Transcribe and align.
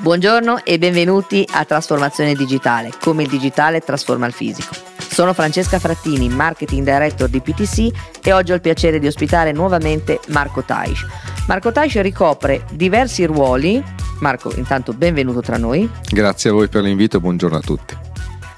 Buongiorno 0.00 0.64
e 0.64 0.78
benvenuti 0.78 1.46
a 1.52 1.66
Trasformazione 1.66 2.34
Digitale, 2.34 2.90
come 3.02 3.24
il 3.24 3.28
digitale 3.28 3.80
trasforma 3.80 4.24
il 4.24 4.32
fisico. 4.32 4.74
Sono 4.96 5.34
Francesca 5.34 5.78
Frattini, 5.78 6.30
Marketing 6.30 6.82
Director 6.82 7.28
di 7.28 7.42
PTC 7.42 7.90
e 8.22 8.32
oggi 8.32 8.52
ho 8.52 8.54
il 8.54 8.62
piacere 8.62 8.98
di 8.98 9.06
ospitare 9.06 9.52
nuovamente 9.52 10.18
Marco 10.28 10.62
Taish. 10.62 11.04
Marco 11.46 11.70
Taish 11.70 12.00
ricopre 12.00 12.64
diversi 12.70 13.26
ruoli. 13.26 13.84
Marco, 14.20 14.50
intanto 14.56 14.94
benvenuto 14.94 15.42
tra 15.42 15.58
noi. 15.58 15.86
Grazie 16.08 16.48
a 16.48 16.54
voi 16.54 16.68
per 16.68 16.82
l'invito 16.82 17.18
e 17.18 17.20
buongiorno 17.20 17.58
a 17.58 17.60
tutti. 17.60 18.09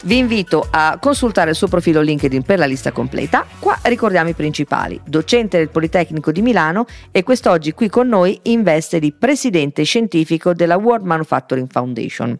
Vi 0.04 0.18
invito 0.18 0.66
a 0.68 0.98
consultare 1.00 1.50
il 1.50 1.56
suo 1.56 1.68
profilo 1.68 2.00
LinkedIn 2.00 2.42
per 2.42 2.58
la 2.58 2.64
lista 2.66 2.90
completa. 2.90 3.46
Qua 3.60 3.78
ricordiamo 3.82 4.30
i 4.30 4.34
principali. 4.34 5.00
Docente 5.04 5.58
del 5.58 5.68
Politecnico 5.68 6.32
di 6.32 6.42
Milano 6.42 6.86
e 7.12 7.22
quest'oggi 7.22 7.72
qui 7.72 7.88
con 7.88 8.08
noi 8.08 8.36
in 8.44 8.64
veste 8.64 8.98
di 8.98 9.12
presidente 9.12 9.84
scientifico 9.84 10.54
della 10.54 10.76
World 10.76 11.04
Manufacturing 11.04 11.68
Foundation. 11.70 12.36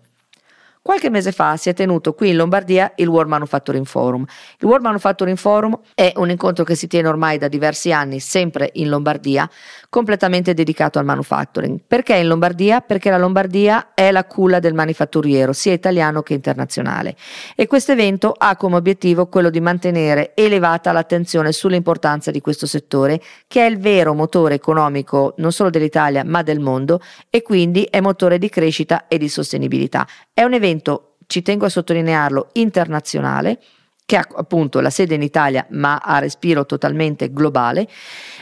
Qualche 0.84 1.10
mese 1.10 1.30
fa 1.30 1.56
si 1.56 1.68
è 1.68 1.74
tenuto 1.74 2.12
qui 2.12 2.30
in 2.30 2.36
Lombardia 2.36 2.90
il 2.96 3.06
World 3.06 3.30
Manufacturing 3.30 3.86
Forum. 3.86 4.24
Il 4.58 4.66
World 4.66 4.82
Manufacturing 4.82 5.36
Forum 5.36 5.78
è 5.94 6.12
un 6.16 6.28
incontro 6.28 6.64
che 6.64 6.74
si 6.74 6.88
tiene 6.88 7.06
ormai 7.06 7.38
da 7.38 7.46
diversi 7.46 7.92
anni, 7.92 8.18
sempre 8.18 8.68
in 8.72 8.88
Lombardia, 8.88 9.48
completamente 9.88 10.54
dedicato 10.54 10.98
al 10.98 11.04
manufacturing. 11.04 11.82
Perché 11.86 12.16
in 12.16 12.26
Lombardia? 12.26 12.80
Perché 12.80 13.10
la 13.10 13.18
Lombardia 13.18 13.94
è 13.94 14.10
la 14.10 14.24
culla 14.24 14.58
del 14.58 14.74
manifatturiero, 14.74 15.52
sia 15.52 15.72
italiano 15.72 16.22
che 16.22 16.34
internazionale. 16.34 17.14
E 17.54 17.68
questo 17.68 17.92
evento 17.92 18.34
ha 18.36 18.56
come 18.56 18.74
obiettivo 18.74 19.28
quello 19.28 19.50
di 19.50 19.60
mantenere 19.60 20.32
elevata 20.34 20.90
l'attenzione 20.90 21.52
sull'importanza 21.52 22.32
di 22.32 22.40
questo 22.40 22.66
settore, 22.66 23.20
che 23.46 23.64
è 23.64 23.70
il 23.70 23.78
vero 23.78 24.14
motore 24.14 24.54
economico 24.54 25.34
non 25.36 25.52
solo 25.52 25.70
dell'Italia 25.70 26.24
ma 26.24 26.42
del 26.42 26.58
mondo 26.58 27.00
e 27.30 27.42
quindi 27.42 27.84
è 27.84 28.00
motore 28.00 28.38
di 28.38 28.48
crescita 28.48 29.06
e 29.06 29.16
di 29.16 29.28
sostenibilità. 29.28 30.04
È 30.34 30.42
un 30.42 30.54
evento, 30.54 31.16
ci 31.26 31.42
tengo 31.42 31.66
a 31.66 31.68
sottolinearlo, 31.68 32.48
internazionale 32.52 33.60
che 34.06 34.16
ha 34.16 34.26
appunto 34.36 34.80
la 34.80 34.90
sede 34.90 35.14
in 35.14 35.22
Italia 35.22 35.66
ma 35.70 35.98
ha 36.02 36.18
respiro 36.18 36.66
totalmente 36.66 37.32
globale 37.32 37.86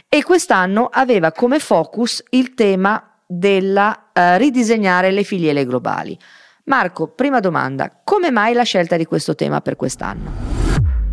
e 0.09 0.23
quest'anno 0.23 0.89
aveva 0.91 1.33
come 1.33 1.59
focus 1.59 2.25
il 2.31 2.55
tema 2.55 3.17
della 3.27 4.11
uh, 4.13 4.37
ridisegnare 4.37 5.11
le 5.11 5.25
filiere 5.25 5.65
globali. 5.67 6.19
Marco, 6.65 7.09
prima 7.09 7.41
domanda, 7.41 7.91
come 8.05 8.31
mai 8.31 8.55
la 8.55 8.63
scelta 8.63 8.97
di 8.97 9.05
questo 9.05 9.35
tema 9.35 9.61
per 9.61 9.77
quest'anno? 9.77 10.60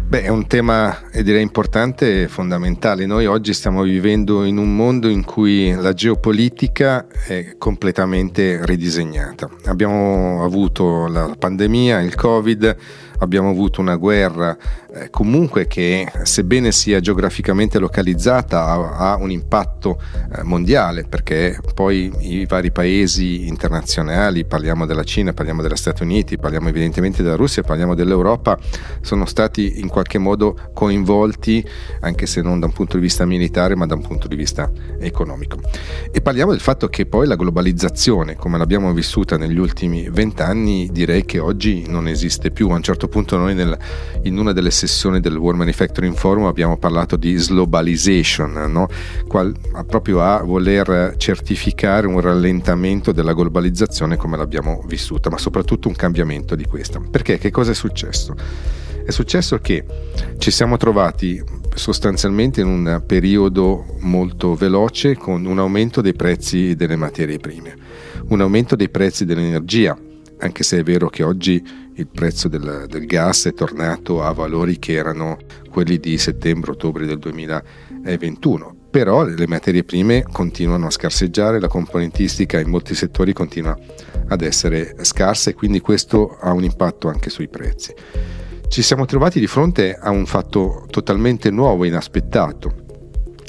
Beh, 0.08 0.22
è 0.22 0.30
un 0.30 0.48
tema 0.48 0.98
direi 1.12 1.42
importante 1.42 2.22
e 2.22 2.28
fondamentale. 2.30 3.06
Noi 3.06 3.26
oggi 3.26 3.54
stiamo 3.54 3.82
vivendo 3.82 4.46
in 4.46 4.56
un 4.56 4.74
mondo 4.74 5.10
in 5.10 5.26
cui 5.26 5.74
la 5.74 5.92
geopolitica 5.92 7.08
è 7.10 7.56
completamente 7.58 8.66
ridisegnata. 8.66 9.50
Abbiamo 9.66 10.46
avuto 10.46 11.08
la 11.08 11.36
pandemia, 11.38 12.00
il 12.00 12.16
Covid, 12.16 12.78
abbiamo 13.20 13.50
avuto 13.50 13.82
una 13.82 13.96
guerra 13.96 14.58
eh, 14.94 15.10
comunque 15.10 15.68
che 15.68 16.12
sebbene 16.24 16.72
sia 16.72 17.00
geograficamente 17.00 17.80
localizzata 17.80 18.66
ha, 18.66 19.12
ha 19.12 19.16
un 19.18 19.32
impatto 19.32 20.00
eh, 20.36 20.44
mondiale 20.44 21.04
perché 21.04 21.60
poi 21.74 22.12
i 22.20 22.46
vari 22.46 22.72
paesi 22.72 23.48
internazionali, 23.48 24.46
parliamo 24.46 24.86
della 24.86 25.04
Cina, 25.04 25.34
parliamo 25.34 25.62
degli 25.62 25.76
Stati 25.76 26.04
Uniti, 26.04 26.38
parliamo 26.38 26.70
evidentemente 26.70 27.22
della 27.22 27.36
Russia, 27.36 27.62
parliamo 27.62 27.94
dell'Europa, 27.94 28.58
sono 29.02 29.26
stati 29.26 29.80
in 29.80 29.88
qualche 29.88 30.18
modo 30.18 30.58
coinvolti 30.74 31.66
anche 32.02 32.26
se 32.26 32.42
non 32.42 32.60
da 32.60 32.66
un 32.66 32.74
punto 32.74 32.98
di 32.98 33.04
vista 33.04 33.26
militare 33.26 33.76
ma 33.76 33.86
da 33.86 33.96
un 33.96 34.02
punto 34.02 34.28
di 34.28 34.36
vista 34.36 34.72
economico. 35.00 35.60
E 36.12 36.22
parliamo 36.22 36.52
del 36.52 36.62
fatto 36.62 36.88
che 36.88 37.06
poi 37.06 37.28
la 37.28 37.36
globalizzazione 37.36 38.36
come 38.36 38.58
l'abbiamo 38.58 38.94
vissuta 38.94 39.38
negli 39.38 39.58
ultimi 39.58 40.10
vent'anni 40.10 40.90
direi 40.92 41.26
che 41.26 41.40
oggi 41.40 41.86
non 41.88 42.08
esiste 42.08 42.52
più. 42.52 42.70
A 42.70 42.76
un 42.76 42.84
certo 42.84 43.07
punto 43.08 43.38
noi 43.38 43.54
nel, 43.54 43.78
in 44.24 44.38
una 44.38 44.54
delle 44.54 44.72
sessioni 44.72 45.20
del 45.20 45.36
World 45.36 45.60
Manufacturing 45.60 46.16
Forum 46.16 46.46
abbiamo 46.46 46.78
parlato 46.78 47.16
di 47.16 47.34
globalization, 47.34 48.72
no? 48.72 48.88
Qual, 49.28 49.56
proprio 49.88 50.22
a 50.22 50.42
voler 50.44 51.16
certificare 51.18 52.08
un 52.08 52.20
rallentamento 52.20 53.12
della 53.12 53.34
globalizzazione 53.34 54.18
come 54.18 54.38
l'abbiamo 54.38 54.84
vissuta, 54.88 55.30
ma 55.30 55.38
soprattutto 55.38 55.88
un 55.88 55.96
cambiamento 55.96 56.56
di 56.56 56.66
questa. 56.66 57.00
Perché? 57.00 57.38
Che 57.38 57.52
cosa 57.52 57.72
è 57.72 57.76
successo? 57.76 58.36
È 59.06 59.12
successo 59.12 59.60
che 59.60 59.86
ci 60.38 60.52
siamo 60.52 60.76
trovati 60.76 61.42
sostanzialmente 61.74 62.62
in 62.62 62.68
un 62.68 63.04
periodo 63.06 63.86
molto 64.00 64.56
veloce 64.56 65.16
con 65.16 65.46
un 65.46 65.60
aumento 65.60 66.02
dei 66.02 66.14
prezzi 66.14 66.76
delle 66.76 66.96
materie 66.96 67.38
prime, 67.38 67.76
un 68.30 68.42
aumento 68.42 68.76
dei 68.76 68.90
prezzi 68.90 69.24
dell'energia, 69.24 69.98
anche 70.40 70.64
se 70.64 70.80
è 70.80 70.84
vero 70.84 71.10
che 71.10 71.24
oggi 71.24 71.64
il 71.96 72.08
prezzo 72.08 72.48
del, 72.48 72.86
del 72.88 73.06
gas 73.06 73.46
è 73.46 73.54
tornato 73.54 74.24
a 74.24 74.32
valori 74.32 74.78
che 74.80 74.94
erano 74.94 75.38
quelli 75.70 76.00
di 76.00 76.18
settembre-ottobre 76.18 77.06
del 77.06 77.20
2021 77.20 78.78
però 78.90 79.24
le 79.24 79.48
materie 79.48 79.84
prime 79.84 80.24
continuano 80.24 80.88
a 80.88 80.90
scarseggiare, 80.90 81.60
la 81.60 81.68
componentistica 81.68 82.60
in 82.60 82.70
molti 82.70 82.96
settori 82.96 83.34
continua 83.34 83.78
ad 84.30 84.42
essere 84.42 84.96
scarsa 85.02 85.50
e 85.50 85.54
quindi 85.54 85.82
questo 85.82 86.38
ha 86.40 86.52
un 86.52 86.64
impatto 86.64 87.08
anche 87.08 87.30
sui 87.30 87.48
prezzi. 87.48 87.94
Ci 88.68 88.82
siamo 88.82 89.06
trovati 89.06 89.40
di 89.40 89.48
fronte 89.48 89.94
a 89.94 90.10
un 90.10 90.26
fatto 90.26 90.88
totalmente 90.90 91.52
nuovo, 91.52 91.86
inaspettato, 91.86 92.86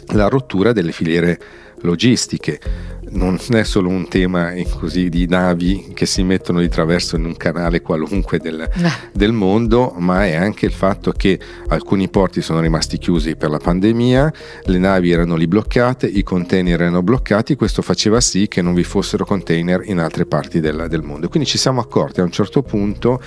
la 0.08 0.28
rottura 0.28 0.72
delle 0.72 0.92
filiere 0.92 1.38
logistiche 1.80 2.60
non 3.10 3.38
è 3.50 3.62
solo 3.64 3.88
un 3.88 4.08
tema 4.08 4.52
così, 4.78 5.08
di 5.08 5.26
navi 5.26 5.92
che 5.94 6.06
si 6.06 6.22
mettono 6.22 6.60
di 6.60 6.68
traverso 6.68 7.16
in 7.16 7.24
un 7.24 7.36
canale 7.36 7.80
qualunque 7.80 8.38
del, 8.38 8.60
eh. 8.60 8.90
del, 9.12 9.32
mondo, 9.32 9.94
ma 9.98 10.26
è 10.26 10.34
anche 10.34 10.66
il 10.66 10.72
fatto 10.72 11.12
che 11.12 11.38
alcuni 11.68 12.08
porti 12.08 12.42
sono 12.42 12.60
rimasti 12.60 12.98
chiusi 12.98 13.36
per 13.36 13.50
la 13.50 13.58
pandemia, 13.58 14.32
le 14.64 14.78
navi 14.78 15.10
erano 15.10 15.36
lì 15.36 15.46
bloccate, 15.46 16.06
i 16.06 16.22
container 16.22 16.80
erano 16.80 17.02
bloccati, 17.02 17.56
questo 17.56 17.82
faceva 17.82 18.20
sì 18.20 18.48
che 18.48 18.62
non 18.62 18.74
vi 18.74 18.84
fossero 18.84 19.24
container 19.24 19.82
in 19.84 19.98
altre 19.98 20.26
parti 20.26 20.60
del, 20.60 20.86
del 20.88 21.02
mondo. 21.02 21.28
Quindi 21.28 21.48
ci 21.48 21.58
siamo 21.58 21.80
accorti 21.80 22.20
a 22.20 22.24
un 22.24 22.30
certo 22.30 22.62
punto 22.62 23.20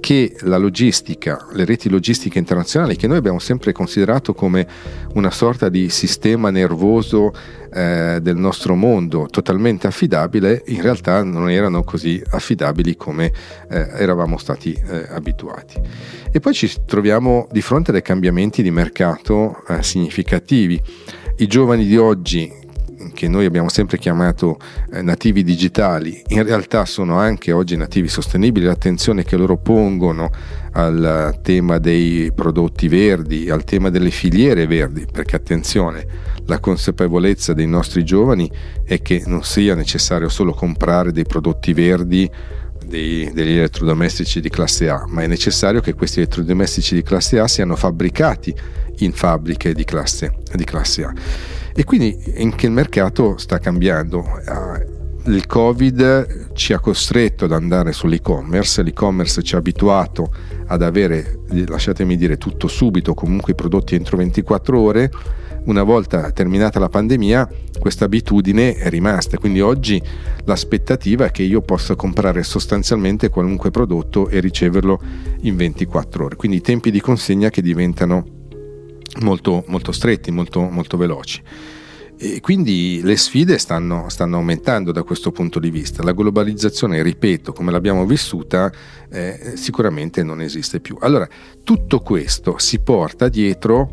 che 0.00 0.36
la 0.40 0.56
logistica, 0.56 1.46
le 1.52 1.64
reti 1.64 1.88
logistiche 1.88 2.38
internazionali, 2.38 2.96
che 2.96 3.06
noi 3.06 3.18
abbiamo 3.18 3.38
sempre 3.38 3.72
considerato 3.72 4.34
come 4.34 4.66
una 5.14 5.30
sorta 5.30 5.68
di 5.68 5.88
sistema 5.88 6.50
nervoso 6.50 7.32
eh, 7.72 8.18
del 8.22 8.36
nostro 8.36 8.74
mondo 8.74 9.26
totalmente 9.30 9.86
affidabile, 9.86 10.62
in 10.66 10.82
realtà 10.82 11.22
non 11.22 11.50
erano 11.50 11.82
così 11.82 12.22
affidabili 12.30 12.96
come 12.96 13.32
eh, 13.68 13.88
eravamo 13.96 14.38
stati 14.38 14.72
eh, 14.72 15.06
abituati. 15.10 15.80
E 16.30 16.40
poi 16.40 16.54
ci 16.54 16.70
troviamo 16.86 17.48
di 17.50 17.60
fronte 17.60 17.90
a 17.90 17.92
dei 17.92 18.02
cambiamenti 18.02 18.62
di 18.62 18.70
mercato 18.70 19.62
eh, 19.68 19.82
significativi. 19.82 20.80
I 21.36 21.46
giovani 21.46 21.86
di 21.86 21.96
oggi 21.96 22.57
che 23.18 23.26
noi 23.26 23.46
abbiamo 23.46 23.68
sempre 23.68 23.98
chiamato 23.98 24.58
eh, 24.92 25.02
nativi 25.02 25.42
digitali, 25.42 26.22
in 26.28 26.44
realtà 26.44 26.84
sono 26.84 27.18
anche 27.18 27.50
oggi 27.50 27.76
nativi 27.76 28.06
sostenibili, 28.06 28.64
l'attenzione 28.64 29.24
che 29.24 29.36
loro 29.36 29.56
pongono 29.56 30.30
al 30.74 31.40
tema 31.42 31.78
dei 31.78 32.30
prodotti 32.32 32.86
verdi, 32.86 33.50
al 33.50 33.64
tema 33.64 33.90
delle 33.90 34.10
filiere 34.10 34.68
verdi, 34.68 35.04
perché 35.10 35.34
attenzione, 35.34 36.06
la 36.46 36.60
consapevolezza 36.60 37.54
dei 37.54 37.66
nostri 37.66 38.04
giovani 38.04 38.48
è 38.84 39.02
che 39.02 39.24
non 39.26 39.42
sia 39.42 39.74
necessario 39.74 40.28
solo 40.28 40.52
comprare 40.52 41.10
dei 41.10 41.24
prodotti 41.24 41.72
verdi 41.72 42.30
dei, 42.86 43.32
degli 43.32 43.56
elettrodomestici 43.56 44.40
di 44.40 44.48
classe 44.48 44.88
A, 44.90 45.04
ma 45.08 45.22
è 45.22 45.26
necessario 45.26 45.80
che 45.80 45.92
questi 45.94 46.20
elettrodomestici 46.20 46.94
di 46.94 47.02
classe 47.02 47.40
A 47.40 47.48
siano 47.48 47.74
fabbricati 47.74 48.54
in 48.98 49.10
fabbriche 49.12 49.74
di 49.74 49.82
classe, 49.82 50.34
di 50.54 50.62
classe 50.62 51.02
A. 51.02 51.12
E 51.78 51.84
quindi 51.84 52.18
anche 52.38 52.66
il 52.66 52.72
mercato 52.72 53.38
sta 53.38 53.60
cambiando. 53.60 54.24
Ah, 54.46 54.82
il 55.26 55.46
Covid 55.46 56.52
ci 56.54 56.72
ha 56.72 56.80
costretto 56.80 57.44
ad 57.44 57.52
andare 57.52 57.92
sull'e-commerce, 57.92 58.82
l'e-commerce 58.82 59.44
ci 59.44 59.54
ha 59.54 59.58
abituato 59.58 60.34
ad 60.66 60.82
avere, 60.82 61.38
lasciatemi 61.68 62.16
dire, 62.16 62.36
tutto 62.36 62.66
subito, 62.66 63.14
comunque 63.14 63.52
i 63.52 63.54
prodotti 63.54 63.94
entro 63.94 64.16
24 64.16 64.80
ore. 64.80 65.10
Una 65.66 65.84
volta 65.84 66.32
terminata 66.32 66.80
la 66.80 66.88
pandemia, 66.88 67.48
questa 67.78 68.06
abitudine 68.06 68.74
è 68.74 68.88
rimasta, 68.88 69.38
quindi 69.38 69.60
oggi 69.60 70.02
l'aspettativa 70.46 71.26
è 71.26 71.30
che 71.30 71.44
io 71.44 71.60
possa 71.60 71.94
comprare 71.94 72.42
sostanzialmente 72.42 73.28
qualunque 73.28 73.70
prodotto 73.70 74.28
e 74.28 74.40
riceverlo 74.40 75.00
in 75.42 75.54
24 75.54 76.24
ore. 76.24 76.34
Quindi 76.34 76.56
i 76.56 76.60
tempi 76.60 76.90
di 76.90 77.00
consegna 77.00 77.50
che 77.50 77.62
diventano 77.62 78.37
molto, 79.20 79.64
molto 79.66 79.92
stretti, 79.92 80.30
molto, 80.30 80.60
molto 80.60 80.96
veloci. 80.96 81.42
E 82.20 82.40
quindi 82.40 83.00
le 83.04 83.16
sfide 83.16 83.58
stanno, 83.58 84.08
stanno, 84.08 84.38
aumentando 84.38 84.90
da 84.90 85.04
questo 85.04 85.30
punto 85.30 85.60
di 85.60 85.70
vista. 85.70 86.02
La 86.02 86.12
globalizzazione, 86.12 87.00
ripeto, 87.00 87.52
come 87.52 87.70
l'abbiamo 87.70 88.04
vissuta, 88.06 88.72
eh, 89.08 89.52
sicuramente 89.54 90.24
non 90.24 90.40
esiste 90.40 90.80
più. 90.80 90.96
Allora, 91.00 91.28
tutto 91.62 92.00
questo 92.00 92.58
si 92.58 92.80
porta 92.80 93.28
dietro 93.28 93.92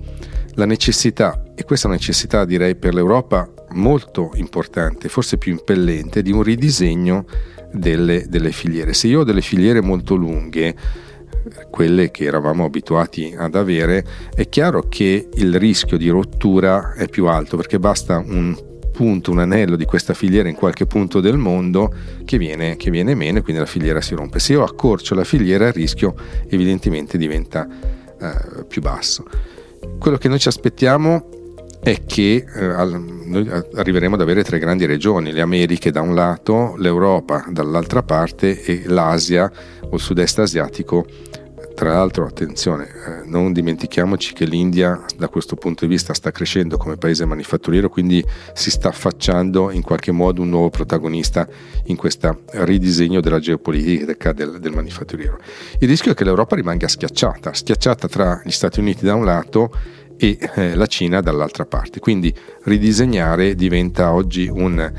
la 0.56 0.66
necessità, 0.66 1.44
e 1.54 1.64
questa 1.66 1.88
necessità 1.88 2.46
direi 2.46 2.76
per 2.76 2.96
l'Europa 2.96 3.48
molto 3.74 4.32
importante, 4.36 5.08
forse 5.08 5.38
più 5.38 5.52
impellente, 5.52 6.24
di 6.24 6.32
un 6.32 6.42
ridisegno 6.42 7.26
delle, 7.72 8.26
delle 8.28 8.52
filiere. 8.52 8.94
Se 8.94 9.08
io 9.08 9.20
ho 9.20 9.24
delle 9.24 9.42
filiere 9.42 9.82
molto 9.82 10.16
lunghe, 10.16 10.76
quelle 11.70 12.12
che 12.12 12.26
eravamo 12.26 12.66
abituati 12.66 13.34
ad 13.38 13.56
avere, 13.56 14.06
è 14.34 14.48
chiaro 14.50 14.84
che 14.88 15.30
il 15.34 15.60
rischio 15.60 15.98
di 15.98 16.10
rottura 16.10 16.94
è 16.94 17.08
più 17.08 17.28
alto 17.28 17.58
perché 17.58 17.80
basta 17.80 18.18
un 18.18 18.56
punto, 18.92 19.32
un 19.32 19.40
anello 19.40 19.76
di 19.76 19.84
questa 19.84 20.14
filiera 20.14 20.48
in 20.48 20.56
qualche 20.56 20.86
punto 20.86 21.20
del 21.20 21.38
mondo 21.38 21.94
che 22.24 22.38
viene, 22.38 22.78
che 22.78 22.90
viene 22.90 23.14
meno 23.14 23.40
e 23.40 23.42
quindi 23.42 23.62
la 23.62 23.68
filiera 23.68 24.00
si 24.00 24.16
rompe. 24.16 24.40
Se 24.40 24.54
io 24.54 24.64
accorcio 24.64 25.16
la 25.16 25.26
filiera 25.26 25.68
il 25.68 25.74
rischio 25.74 26.16
evidentemente 26.48 27.18
diventa 27.18 27.68
eh, 27.68 28.64
più 28.66 28.82
basso. 28.82 29.26
Quello 30.00 30.18
che 30.18 30.30
noi 30.30 30.40
ci 30.40 30.48
aspettiamo 30.48 31.30
è 31.86 32.04
che 32.04 32.44
eh, 32.52 32.86
noi 33.26 33.48
arriveremo 33.76 34.16
ad 34.16 34.22
avere 34.22 34.44
tre 34.44 34.58
grandi 34.58 34.88
regioni, 34.88 35.32
le 35.32 35.42
Americhe 35.42 35.92
da 35.92 36.02
un 36.02 36.16
lato, 36.16 36.74
l'Europa 36.80 37.46
dall'altra 37.48 38.02
parte 38.02 38.64
e 38.64 38.86
l'Asia 38.88 39.52
o 39.82 39.94
il 39.94 40.02
sud-est 40.02 40.40
asiatico 40.40 41.06
tra 41.76 41.92
l'altro, 41.92 42.26
attenzione, 42.26 42.88
eh, 42.88 43.28
non 43.28 43.52
dimentichiamoci 43.52 44.34
che 44.34 44.46
l'India 44.46 45.04
da 45.18 45.28
questo 45.28 45.58
punto 45.58 45.86
di 45.86 45.92
vista 45.92 46.14
sta 46.14 46.32
crescendo 46.32 46.78
come 46.78 46.96
paese 46.96 47.26
manifatturiero, 47.26 47.90
quindi 47.90 48.26
si 48.54 48.72
sta 48.72 48.88
affacciando 48.88 49.70
in 49.70 49.82
qualche 49.82 50.12
modo 50.12 50.42
un 50.42 50.50
nuovo 50.50 50.70
protagonista 50.70 51.46
in 51.88 51.98
questo 51.98 52.44
ridisegno 52.52 53.20
della 53.20 53.40
geopolitica 53.40 54.32
del, 54.32 54.60
del 54.60 54.72
manifatturiero. 54.72 55.38
Il 55.80 55.90
rischio 55.90 56.14
è 56.14 56.16
che 56.16 56.24
l'Europa 56.24 56.56
rimanga 56.56 56.88
schiacciata, 56.88 57.54
schiacciata 57.54 58.08
tra 58.08 58.42
gli 58.44 58.52
Stati 58.52 58.80
Uniti 58.80 59.04
da 59.04 59.14
un 59.14 59.26
lato 59.26 59.70
e 60.18 60.38
eh, 60.56 60.76
la 60.76 60.88
Cina 60.88 61.22
dall'altra 61.22 61.66
parte. 61.66 62.00
Quindi 62.00 62.34
ridisegnare 62.64 63.56
diventa 63.56 64.14
oggi 64.14 64.48
un 64.48 64.92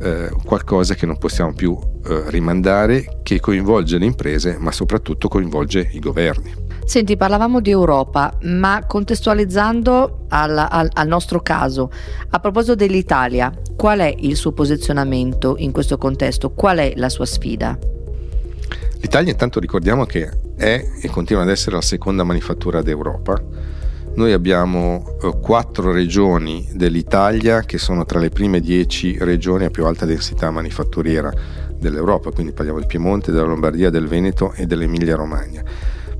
eh, 0.00 0.30
qualcosa 0.44 0.94
che 0.94 1.06
non 1.06 1.18
possiamo 1.18 1.52
più 1.52 1.78
eh, 2.06 2.24
rimandare, 2.26 3.20
che 3.22 3.40
coinvolge 3.40 3.98
le 3.98 4.06
imprese, 4.06 4.56
ma 4.58 4.72
soprattutto 4.72 5.28
coinvolge 5.28 5.88
i 5.92 5.98
governi. 5.98 6.62
Senti, 6.84 7.16
parlavamo 7.16 7.60
di 7.60 7.70
Europa, 7.70 8.36
ma 8.42 8.84
contestualizzando 8.86 10.26
al, 10.28 10.58
al, 10.58 10.90
al, 10.92 11.06
nostro 11.06 11.40
caso, 11.40 11.90
a 12.28 12.40
proposito 12.40 12.74
dell'Italia, 12.74 13.50
qual 13.74 14.00
è 14.00 14.14
il 14.18 14.36
suo 14.36 14.52
posizionamento 14.52 15.54
in 15.58 15.72
questo 15.72 15.96
contesto? 15.96 16.50
Qual 16.50 16.76
è 16.78 16.92
la 16.96 17.08
sua 17.08 17.24
sfida? 17.24 17.78
L'Italia 19.00 19.32
intanto 19.32 19.60
ricordiamo 19.60 20.04
che 20.04 20.30
è 20.56 20.84
e 21.00 21.08
continua 21.08 21.42
ad 21.42 21.48
essere 21.48 21.76
la 21.76 21.82
seconda 21.82 22.24
manifattura 22.24 22.82
d'Europa 22.82 23.42
noi 24.16 24.32
abbiamo 24.32 25.16
eh, 25.22 25.32
quattro 25.40 25.90
regioni 25.90 26.68
dell'Italia 26.72 27.62
che 27.62 27.78
sono 27.78 28.04
tra 28.04 28.18
le 28.20 28.28
prime 28.28 28.60
dieci 28.60 29.16
regioni 29.18 29.64
a 29.64 29.70
più 29.70 29.86
alta 29.86 30.06
densità 30.06 30.50
manifatturiera 30.50 31.32
dell'Europa, 31.76 32.30
quindi 32.30 32.52
parliamo 32.52 32.78
del 32.78 32.86
Piemonte, 32.86 33.32
della 33.32 33.46
Lombardia, 33.46 33.90
del 33.90 34.06
Veneto 34.06 34.52
e 34.52 34.66
dell'Emilia 34.66 35.16
Romagna. 35.16 35.62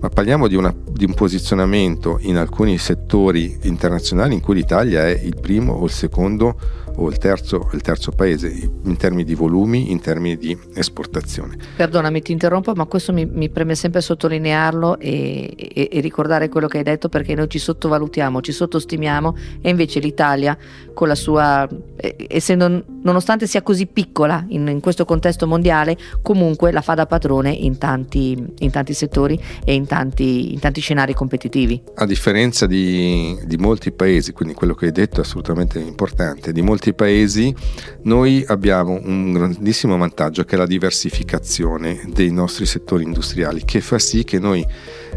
Ma 0.00 0.08
parliamo 0.08 0.48
di, 0.48 0.56
una, 0.56 0.74
di 0.90 1.04
un 1.04 1.14
posizionamento 1.14 2.18
in 2.22 2.36
alcuni 2.36 2.76
settori 2.78 3.58
internazionali 3.62 4.34
in 4.34 4.40
cui 4.40 4.56
l'Italia 4.56 5.06
è 5.06 5.18
il 5.18 5.36
primo 5.40 5.72
o 5.72 5.84
il 5.84 5.90
secondo 5.90 6.56
o 6.96 7.08
il 7.08 7.18
terzo, 7.18 7.68
il 7.72 7.80
terzo 7.80 8.10
paese 8.10 8.48
in 8.48 8.96
termini 8.96 9.24
di 9.24 9.34
volumi, 9.34 9.90
in 9.90 10.00
termini 10.00 10.36
di 10.36 10.56
esportazione. 10.74 11.56
Perdonami, 11.76 12.22
ti 12.22 12.32
interrompo, 12.32 12.72
ma 12.74 12.84
questo 12.86 13.12
mi, 13.12 13.26
mi 13.26 13.48
preme 13.48 13.74
sempre 13.74 14.00
sottolinearlo 14.00 14.98
e, 14.98 15.52
e, 15.56 15.88
e, 15.90 16.00
ricordare 16.00 16.48
quello 16.48 16.68
che 16.68 16.78
hai 16.78 16.84
detto 16.84 17.08
perché 17.08 17.34
noi 17.34 17.48
ci 17.48 17.58
sottovalutiamo, 17.58 18.40
ci 18.40 18.52
sottostimiamo 18.52 19.36
e 19.60 19.70
invece 19.70 19.98
l'Italia 20.00 20.56
con 20.92 21.08
la 21.08 21.14
sua, 21.14 21.68
eh, 21.96 22.26
essendo 22.28 22.84
nonostante 23.02 23.46
sia 23.46 23.62
così 23.62 23.86
piccola 23.86 24.44
in, 24.48 24.66
in, 24.68 24.80
questo 24.80 25.04
contesto 25.04 25.46
mondiale, 25.46 25.96
comunque 26.22 26.72
la 26.72 26.80
fa 26.80 26.94
da 26.94 27.06
padrone 27.06 27.50
in 27.50 27.78
tanti, 27.78 28.42
in 28.58 28.70
tanti 28.70 28.94
settori 28.94 29.38
e 29.64 29.74
in 29.74 29.86
tanti, 29.86 30.52
in 30.52 30.60
tanti, 30.60 30.80
scenari 30.80 31.14
competitivi. 31.14 31.82
A 31.94 32.06
differenza 32.06 32.66
di, 32.66 33.38
di 33.44 33.56
molti 33.56 33.92
paesi, 33.92 34.32
quindi 34.32 34.54
quello 34.54 34.74
che 34.74 34.86
hai 34.86 34.92
detto 34.92 35.20
è 35.20 35.24
assolutamente 35.24 35.78
importante, 35.78 36.52
di 36.52 36.62
molti 36.62 36.83
paesi 36.92 37.54
noi 38.02 38.44
abbiamo 38.46 39.00
un 39.02 39.32
grandissimo 39.32 39.96
vantaggio 39.96 40.44
che 40.44 40.56
è 40.56 40.58
la 40.58 40.66
diversificazione 40.66 42.02
dei 42.12 42.30
nostri 42.30 42.66
settori 42.66 43.04
industriali, 43.04 43.64
che 43.64 43.80
fa 43.80 43.98
sì 43.98 44.24
che 44.24 44.38
noi 44.38 44.66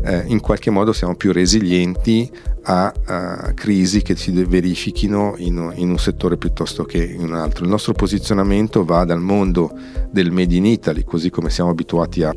eh, 0.04 0.24
in 0.28 0.40
qualche 0.40 0.70
modo 0.70 0.94
siamo 0.94 1.16
più 1.16 1.34
resilienti 1.34 2.32
a, 2.64 2.94
a 3.06 3.54
crisi 3.54 4.02
che 4.02 4.16
si 4.16 4.32
verifichino 4.32 5.36
in, 5.38 5.74
in, 5.76 5.90
un 5.90 5.98
settore 5.98 6.38
piuttosto 6.38 6.84
che 6.84 7.04
in 7.04 7.22
un 7.22 7.34
altro. 7.34 7.64
Il 7.64 7.70
nostro 7.70 7.94
posizionamento 7.94 8.84
va 8.84 9.04
dal 9.06 9.22
mondo 9.22 9.72
del 10.10 10.32
Made 10.32 10.56
in 10.56 10.66
Italy, 10.66 11.04
così 11.04 11.30
come 11.30 11.50
siamo 11.50 11.70
abituati 11.70 12.24
a, 12.24 12.36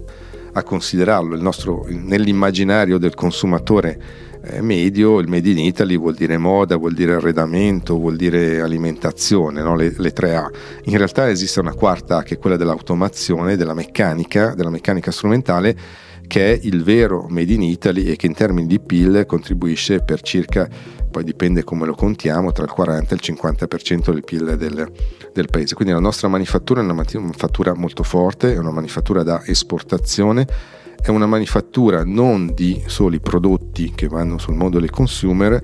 a 0.53 0.63
considerarlo, 0.63 1.41
nostro, 1.41 1.85
nell'immaginario 1.89 2.99
del 2.99 3.15
consumatore 3.15 4.29
medio, 4.61 5.19
il 5.19 5.29
Made 5.29 5.51
in 5.51 5.59
Italy 5.59 5.99
vuol 5.99 6.15
dire 6.15 6.39
moda, 6.39 6.77
vuol 6.77 6.95
dire 6.95 7.15
arredamento, 7.15 7.99
vuol 7.99 8.17
dire 8.17 8.61
alimentazione, 8.61 9.63
no? 9.63 9.75
le, 9.75 9.95
le 9.97 10.13
tre 10.13 10.35
A. 10.35 10.51
In 10.85 10.97
realtà 10.97 11.29
esiste 11.29 11.61
una 11.61 11.75
quarta 11.75 12.19
A 12.19 12.23
che 12.23 12.35
è 12.35 12.39
quella 12.39 12.57
dell'automazione, 12.57 13.57
della 13.57 13.75
meccanica, 13.75 14.55
della 14.55 14.71
meccanica 14.71 15.11
strumentale 15.11 16.09
che 16.31 16.53
è 16.53 16.61
il 16.63 16.85
vero 16.85 17.27
Made 17.29 17.53
in 17.53 17.63
Italy 17.63 18.05
e 18.05 18.15
che 18.15 18.27
in 18.27 18.35
termini 18.35 18.69
di 18.69 18.79
PIL 18.79 19.25
contribuisce 19.27 19.99
per 19.99 20.21
circa, 20.21 20.69
poi 21.11 21.25
dipende 21.25 21.65
come 21.65 21.87
lo 21.87 21.95
contiamo, 21.97 22.53
tra 22.53 22.63
il 22.63 22.71
40 22.71 23.13
e 23.13 23.19
il 23.21 23.37
50% 23.37 24.13
del 24.13 24.23
PIL 24.23 24.57
del, 24.57 24.93
del 25.33 25.49
paese. 25.51 25.75
Quindi 25.75 25.93
la 25.93 25.99
nostra 25.99 26.29
manifattura 26.29 26.83
è 26.83 26.85
una 26.85 26.93
manifattura 26.93 27.75
molto 27.75 28.05
forte, 28.05 28.55
è 28.55 28.59
una 28.59 28.71
manifattura 28.71 29.25
da 29.25 29.43
esportazione, 29.45 30.47
è 31.03 31.09
una 31.09 31.27
manifattura 31.27 32.05
non 32.05 32.53
di 32.55 32.83
soli 32.87 33.21
prodotti 33.21 33.93
che 33.95 34.07
vanno 34.07 34.39
sul 34.39 34.55
mondo 34.55 34.79
del 34.79 34.91
consumer, 34.91 35.61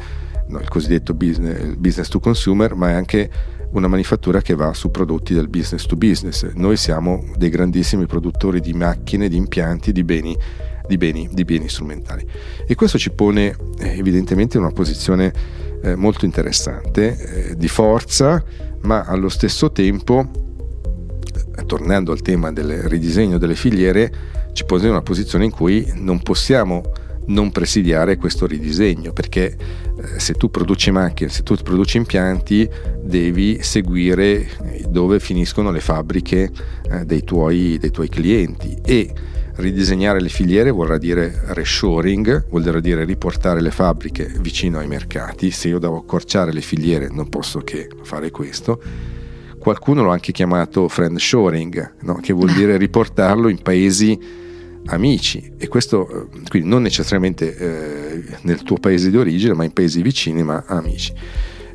no, 0.49 0.59
il 0.59 0.69
cosiddetto 0.69 1.15
business, 1.15 1.75
business 1.75 2.09
to 2.09 2.21
consumer, 2.21 2.75
ma 2.75 2.91
è 2.91 2.93
anche 2.93 3.31
una 3.73 3.89
manifattura 3.89 4.41
che 4.41 4.55
va 4.55 4.73
su 4.73 4.91
prodotti 4.91 5.35
del 5.35 5.49
business 5.49 5.85
to 5.87 5.97
business. 5.97 6.51
Noi 6.55 6.77
siamo 6.77 7.25
dei 7.37 7.51
grandissimi 7.51 8.07
produttori 8.07 8.61
di 8.61 8.73
macchine, 8.73 9.29
di 9.29 9.37
impianti, 9.37 9.93
di 9.93 10.05
beni, 10.05 10.37
di 10.87 10.97
beni, 10.97 11.29
di 11.31 11.45
beni 11.45 11.69
strumentali. 11.69 12.27
E 12.67 12.75
questo 12.75 12.97
ci 12.97 13.11
pone 13.11 13.55
eh, 13.79 13.99
evidentemente 13.99 14.57
in 14.57 14.63
una 14.63 14.73
posizione 14.73 15.33
eh, 15.83 15.95
molto 15.95 16.25
interessante, 16.25 17.51
eh, 17.51 17.57
di 17.57 17.69
forza, 17.69 18.43
ma 18.83 19.05
allo 19.05 19.29
stesso 19.29 19.71
tempo, 19.73 20.27
eh, 21.57 21.67
tornando 21.67 22.13
al 22.13 22.23
tema 22.23 22.53
del 22.53 22.85
ridisegno 22.85 23.37
delle 23.37 23.57
filiere, 23.57 24.11
ci 24.57 24.65
pone 24.65 24.85
in 24.85 24.91
una 24.91 25.03
posizione 25.03 25.45
in 25.45 25.51
cui 25.51 25.87
non 25.97 26.23
possiamo 26.23 26.83
non 27.27 27.53
presidiare 27.53 28.17
questo 28.17 28.47
ridisegno 28.47 29.13
perché 29.13 29.55
eh, 29.55 30.19
se 30.19 30.33
tu 30.33 30.49
produci 30.49 30.91
macchine, 30.91 31.29
se 31.29 31.43
tu 31.43 31.55
produci 31.57 31.99
impianti 31.99 32.67
devi 33.03 33.63
seguire 33.63 34.49
dove 34.89 35.21
finiscono 35.21 35.71
le 35.71 35.81
fabbriche 35.81 36.51
eh, 36.91 37.05
dei, 37.05 37.23
tuoi, 37.23 37.77
dei 37.79 37.91
tuoi 37.91 38.09
clienti 38.09 38.79
e 38.83 39.13
ridisegnare 39.57 40.21
le 40.21 40.31
filiere 40.31 40.71
vorrà 40.71 40.97
dire 40.97 41.43
reshoring, 41.49 42.47
vuol 42.49 42.81
dire 42.81 43.05
riportare 43.05 43.61
le 43.61 43.71
fabbriche 43.71 44.33
vicino 44.41 44.79
ai 44.79 44.87
mercati. 44.87 45.51
Se 45.51 45.69
io 45.69 45.79
devo 45.79 45.99
accorciare 45.99 46.51
le 46.51 46.63
filiere 46.63 47.09
non 47.11 47.29
posso 47.29 47.61
che 47.61 47.89
fare 48.05 48.31
questo. 48.31 48.81
Qualcuno 49.59 50.05
l'ha 50.05 50.13
anche 50.13 50.33
chiamato 50.33 50.89
friend 50.89 51.19
shoring, 51.19 51.95
no? 52.03 52.21
che 52.23 52.33
vuol 52.33 52.53
dire 52.57 52.79
riportarlo 52.79 53.49
in 53.49 53.61
paesi 53.61 54.45
amici 54.87 55.53
e 55.57 55.69
questo 55.69 56.09
eh, 56.09 56.41
quindi 56.49 56.69
non 56.69 56.83
necessariamente 56.83 57.57
eh, 57.57 58.37
nel 58.43 58.63
tuo 58.63 58.77
paese 58.77 59.11
di 59.11 59.17
origine 59.17 59.55
ma 59.55 59.65
in 59.65 59.73
paesi 59.73 60.03
vicini 60.03 60.43
ma 60.43 60.65
amici. 60.67 61.13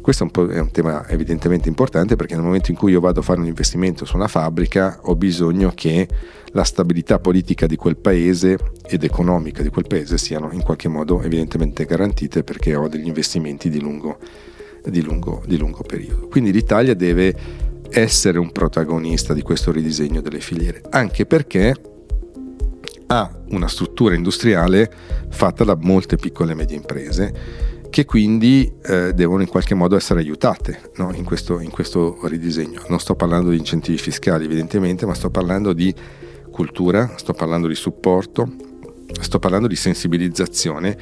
Questo 0.02 0.24
è 0.24 0.30
un, 0.34 0.50
è 0.50 0.60
un, 0.60 0.72
tema 0.72 1.08
evidentemente 1.10 1.70
importante 1.70 2.16
perché 2.16 2.34
nel 2.34 2.44
momento 2.44 2.72
in 2.72 2.78
cui 2.78 2.92
io 2.92 3.00
vado 3.00 3.20
a 3.20 3.24
fare 3.24 3.40
un 3.40 3.46
investimento 3.46 4.04
su 4.04 4.16
una 4.16 4.28
fabbrica 4.28 5.00
ho 5.04 5.16
bisogno 5.16 5.72
che 5.76 6.08
la 6.54 6.64
stabilità 6.64 7.20
politica 7.20 7.68
di 7.68 7.76
quel 7.76 7.98
paese 7.98 8.58
ed 8.84 9.04
economica 9.04 9.62
di 9.62 9.70
quel 9.70 9.86
paese 9.86 10.18
siano 10.18 10.50
in 10.54 10.64
qualche 10.64 10.88
modo 10.88 11.22
evidentemente 11.22 11.86
garantite 11.86 12.44
perché 12.44 12.76
ho 12.76 12.88
degli 12.88 13.06
investimenti 13.06 13.70
di 13.70 13.80
lungo, 13.80 14.18
di 14.84 15.02
lungo, 15.04 15.44
di 15.46 15.58
lungo 15.58 15.84
periodo. 15.84 16.28
Quindi 16.28 16.52
l'Italia 16.52 16.96
deve 16.96 17.36
essere 17.92 18.40
un 18.40 18.52
protagonista 18.52 19.34
di 19.34 19.42
questo 19.42 19.72
ridisegno 19.72 20.22
delle 20.22 20.40
filiere, 20.40 20.82
anche 20.90 21.26
perché 21.26 21.76
ha 23.12 23.30
una 23.50 23.68
struttura 23.68 24.16
industriale 24.16 24.90
fatta 25.30 25.66
da 25.66 25.78
molte 25.80 26.16
piccole 26.16 26.54
e 26.54 26.56
medie 26.56 26.78
imprese 26.78 27.80
che 27.90 28.06
quindi 28.06 28.72
eh, 28.84 29.12
devono 29.14 29.42
in 29.42 29.50
qualche 29.50 29.76
modo 29.76 29.98
essere 29.98 30.22
aiutate 30.22 30.92
no? 30.96 31.12
in, 31.14 31.26
questo, 31.26 31.60
in, 31.60 31.72
questo, 31.72 32.18
ridisegno. 32.24 32.84
Non 32.88 33.02
sto 33.02 33.16
parlando 33.16 33.50
di 33.50 33.58
incentivi 33.58 33.98
fiscali 33.98 34.46
evidentemente, 34.46 35.06
ma 35.06 35.14
sto 35.14 35.30
parlando 35.30 35.74
di 35.74 35.94
cultura, 36.52 37.16
sto 37.18 37.34
parlando 37.34 37.68
di 37.68 37.76
supporto, 37.76 38.50
sto 39.20 39.40
parlando 39.40 39.68
di 39.68 39.76
sensibilizzazione 39.76 40.98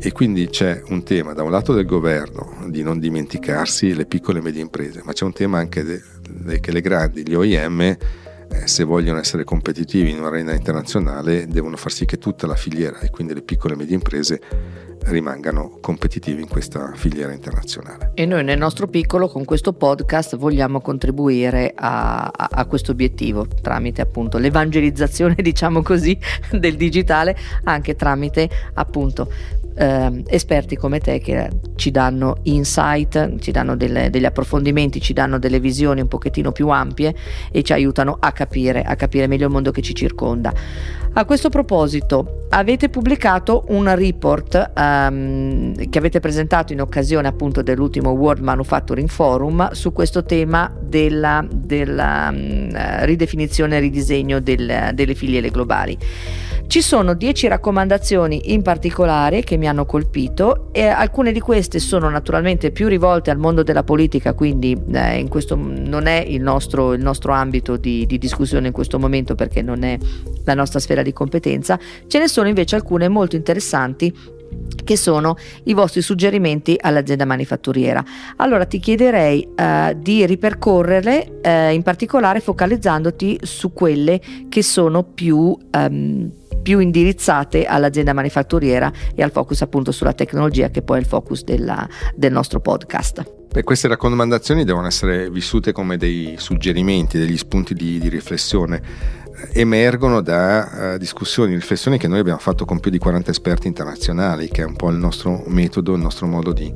e 0.00 0.10
quindi 0.10 0.48
c'è 0.48 0.82
un 0.88 1.04
tema 1.04 1.32
da 1.32 1.44
un 1.44 1.52
lato 1.52 1.72
del 1.74 1.86
governo 1.86 2.64
di 2.66 2.82
non 2.82 2.98
dimenticarsi 2.98 3.94
le 3.94 4.06
piccole 4.06 4.40
e 4.40 4.42
medie 4.42 4.62
imprese, 4.62 5.00
ma 5.04 5.12
c'è 5.12 5.24
un 5.24 5.32
tema 5.32 5.58
anche 5.58 5.84
de, 5.84 6.02
de, 6.28 6.58
che 6.58 6.72
le 6.72 6.80
grandi, 6.80 7.22
gli 7.24 7.34
OIM, 7.34 7.96
se 8.64 8.84
vogliono 8.84 9.18
essere 9.18 9.44
competitivi 9.44 10.10
in 10.10 10.18
un'arena 10.18 10.52
internazionale 10.52 11.46
devono 11.46 11.76
far 11.76 11.92
sì 11.92 12.04
che 12.04 12.18
tutta 12.18 12.46
la 12.46 12.54
filiera 12.54 13.00
e 13.00 13.10
quindi 13.10 13.34
le 13.34 13.42
piccole 13.42 13.74
e 13.74 13.76
medie 13.76 13.94
imprese 13.94 14.40
rimangano 15.04 15.78
competitivi 15.80 16.42
in 16.42 16.48
questa 16.48 16.92
filiera 16.94 17.32
internazionale. 17.32 18.12
E 18.14 18.24
noi 18.26 18.44
nel 18.44 18.58
nostro 18.58 18.86
piccolo 18.86 19.28
con 19.28 19.44
questo 19.44 19.72
podcast 19.72 20.36
vogliamo 20.36 20.80
contribuire 20.80 21.72
a, 21.74 22.24
a, 22.24 22.48
a 22.50 22.64
questo 22.66 22.92
obiettivo 22.92 23.46
tramite 23.60 24.00
appunto 24.00 24.38
l'evangelizzazione 24.38 25.34
diciamo 25.42 25.82
così 25.82 26.16
del 26.52 26.76
digitale 26.76 27.36
anche 27.64 27.96
tramite 27.96 28.48
appunto 28.74 29.28
eh, 29.74 30.22
esperti 30.28 30.76
come 30.76 31.00
te 31.00 31.18
che 31.18 31.48
ci 31.76 31.90
danno 31.90 32.38
insight, 32.42 33.38
ci 33.38 33.50
danno 33.50 33.76
delle, 33.76 34.10
degli 34.10 34.24
approfondimenti, 34.24 35.00
ci 35.00 35.12
danno 35.12 35.38
delle 35.38 35.60
visioni 35.60 36.00
un 36.00 36.08
pochettino 36.08 36.52
più 36.52 36.68
ampie 36.68 37.14
e 37.50 37.62
ci 37.62 37.72
aiutano 37.72 38.16
a 38.20 38.32
capire, 38.42 38.82
a 38.82 38.96
capire 38.96 39.26
meglio 39.26 39.46
il 39.46 39.52
mondo 39.52 39.70
che 39.70 39.82
ci 39.82 39.94
circonda. 39.94 40.52
A 41.14 41.26
questo 41.26 41.50
proposito, 41.50 42.46
avete 42.50 42.88
pubblicato 42.88 43.66
un 43.68 43.94
report 43.94 44.72
um, 44.74 45.74
che 45.90 45.98
avete 45.98 46.20
presentato 46.20 46.72
in 46.72 46.80
occasione 46.80 47.28
appunto 47.28 47.62
dell'ultimo 47.62 48.10
World 48.10 48.42
Manufacturing 48.42 49.08
Forum 49.08 49.72
su 49.72 49.92
questo 49.92 50.24
tema 50.24 50.72
della, 50.80 51.46
della 51.50 52.30
um, 52.32 52.70
ridefinizione 53.04 53.76
e 53.76 53.80
ridisegno 53.80 54.40
del, 54.40 54.90
delle 54.94 55.14
filiere 55.14 55.50
globali. 55.50 55.98
Ci 56.66 56.80
sono 56.80 57.12
10 57.12 57.48
raccomandazioni 57.48 58.54
in 58.54 58.62
particolare 58.62 59.42
che 59.42 59.58
mi 59.58 59.68
hanno 59.68 59.84
colpito 59.84 60.68
e 60.72 60.86
alcune 60.86 61.32
di 61.32 61.40
queste 61.40 61.78
sono 61.78 62.08
naturalmente 62.08 62.70
più 62.70 62.88
rivolte 62.88 63.30
al 63.30 63.36
mondo 63.36 63.62
della 63.62 63.82
politica, 63.82 64.32
quindi 64.32 64.80
eh, 64.90 65.18
in 65.18 65.28
questo 65.28 65.54
non 65.54 66.06
è 66.06 66.24
il 66.26 66.40
nostro, 66.40 66.94
il 66.94 67.02
nostro 67.02 67.32
ambito 67.32 67.76
di, 67.76 68.06
di 68.06 68.16
discussione 68.16 68.31
in 68.38 68.72
questo 68.72 68.98
momento 68.98 69.34
perché 69.34 69.62
non 69.62 69.82
è 69.82 69.98
la 70.44 70.54
nostra 70.54 70.78
sfera 70.78 71.02
di 71.02 71.12
competenza. 71.12 71.78
Ce 72.06 72.18
ne 72.18 72.28
sono 72.28 72.48
invece 72.48 72.76
alcune 72.76 73.08
molto 73.08 73.36
interessanti 73.36 74.40
che 74.84 74.96
sono 74.96 75.36
i 75.64 75.74
vostri 75.74 76.02
suggerimenti 76.02 76.76
all'azienda 76.80 77.24
manifatturiera. 77.24 78.04
Allora 78.36 78.64
ti 78.64 78.78
chiederei 78.78 79.46
uh, 79.56 79.96
di 79.96 80.26
ripercorrerle 80.26 81.40
uh, 81.42 81.72
in 81.72 81.82
particolare 81.82 82.40
focalizzandoti 82.40 83.40
su 83.42 83.72
quelle 83.72 84.20
che 84.48 84.62
sono 84.62 85.04
più 85.04 85.56
um, 85.72 86.30
più 86.62 86.78
indirizzate 86.78 87.66
all'azienda 87.66 88.12
manifatturiera 88.12 88.90
e 89.14 89.22
al 89.22 89.30
focus 89.32 89.62
appunto 89.62 89.92
sulla 89.92 90.12
tecnologia 90.12 90.70
che 90.70 90.82
poi 90.82 90.98
è 90.98 91.00
il 91.00 91.06
focus 91.06 91.44
della, 91.44 91.86
del 92.14 92.32
nostro 92.32 92.60
podcast. 92.60 93.40
Beh, 93.52 93.64
queste 93.64 93.86
raccomandazioni 93.86 94.64
devono 94.64 94.86
essere 94.86 95.28
vissute 95.28 95.72
come 95.72 95.98
dei 95.98 96.36
suggerimenti, 96.38 97.18
degli 97.18 97.36
spunti 97.36 97.74
di, 97.74 97.98
di 97.98 98.08
riflessione. 98.08 98.80
Emergono 99.52 100.22
da 100.22 100.94
uh, 100.94 100.98
discussioni, 100.98 101.52
riflessioni 101.52 101.98
che 101.98 102.08
noi 102.08 102.20
abbiamo 102.20 102.38
fatto 102.38 102.64
con 102.64 102.80
più 102.80 102.90
di 102.90 102.96
40 102.96 103.30
esperti 103.30 103.66
internazionali, 103.66 104.48
che 104.48 104.62
è 104.62 104.64
un 104.64 104.74
po' 104.74 104.88
il 104.88 104.96
nostro 104.96 105.42
metodo, 105.48 105.92
il 105.92 106.00
nostro 106.00 106.26
modo 106.26 106.54
di, 106.54 106.72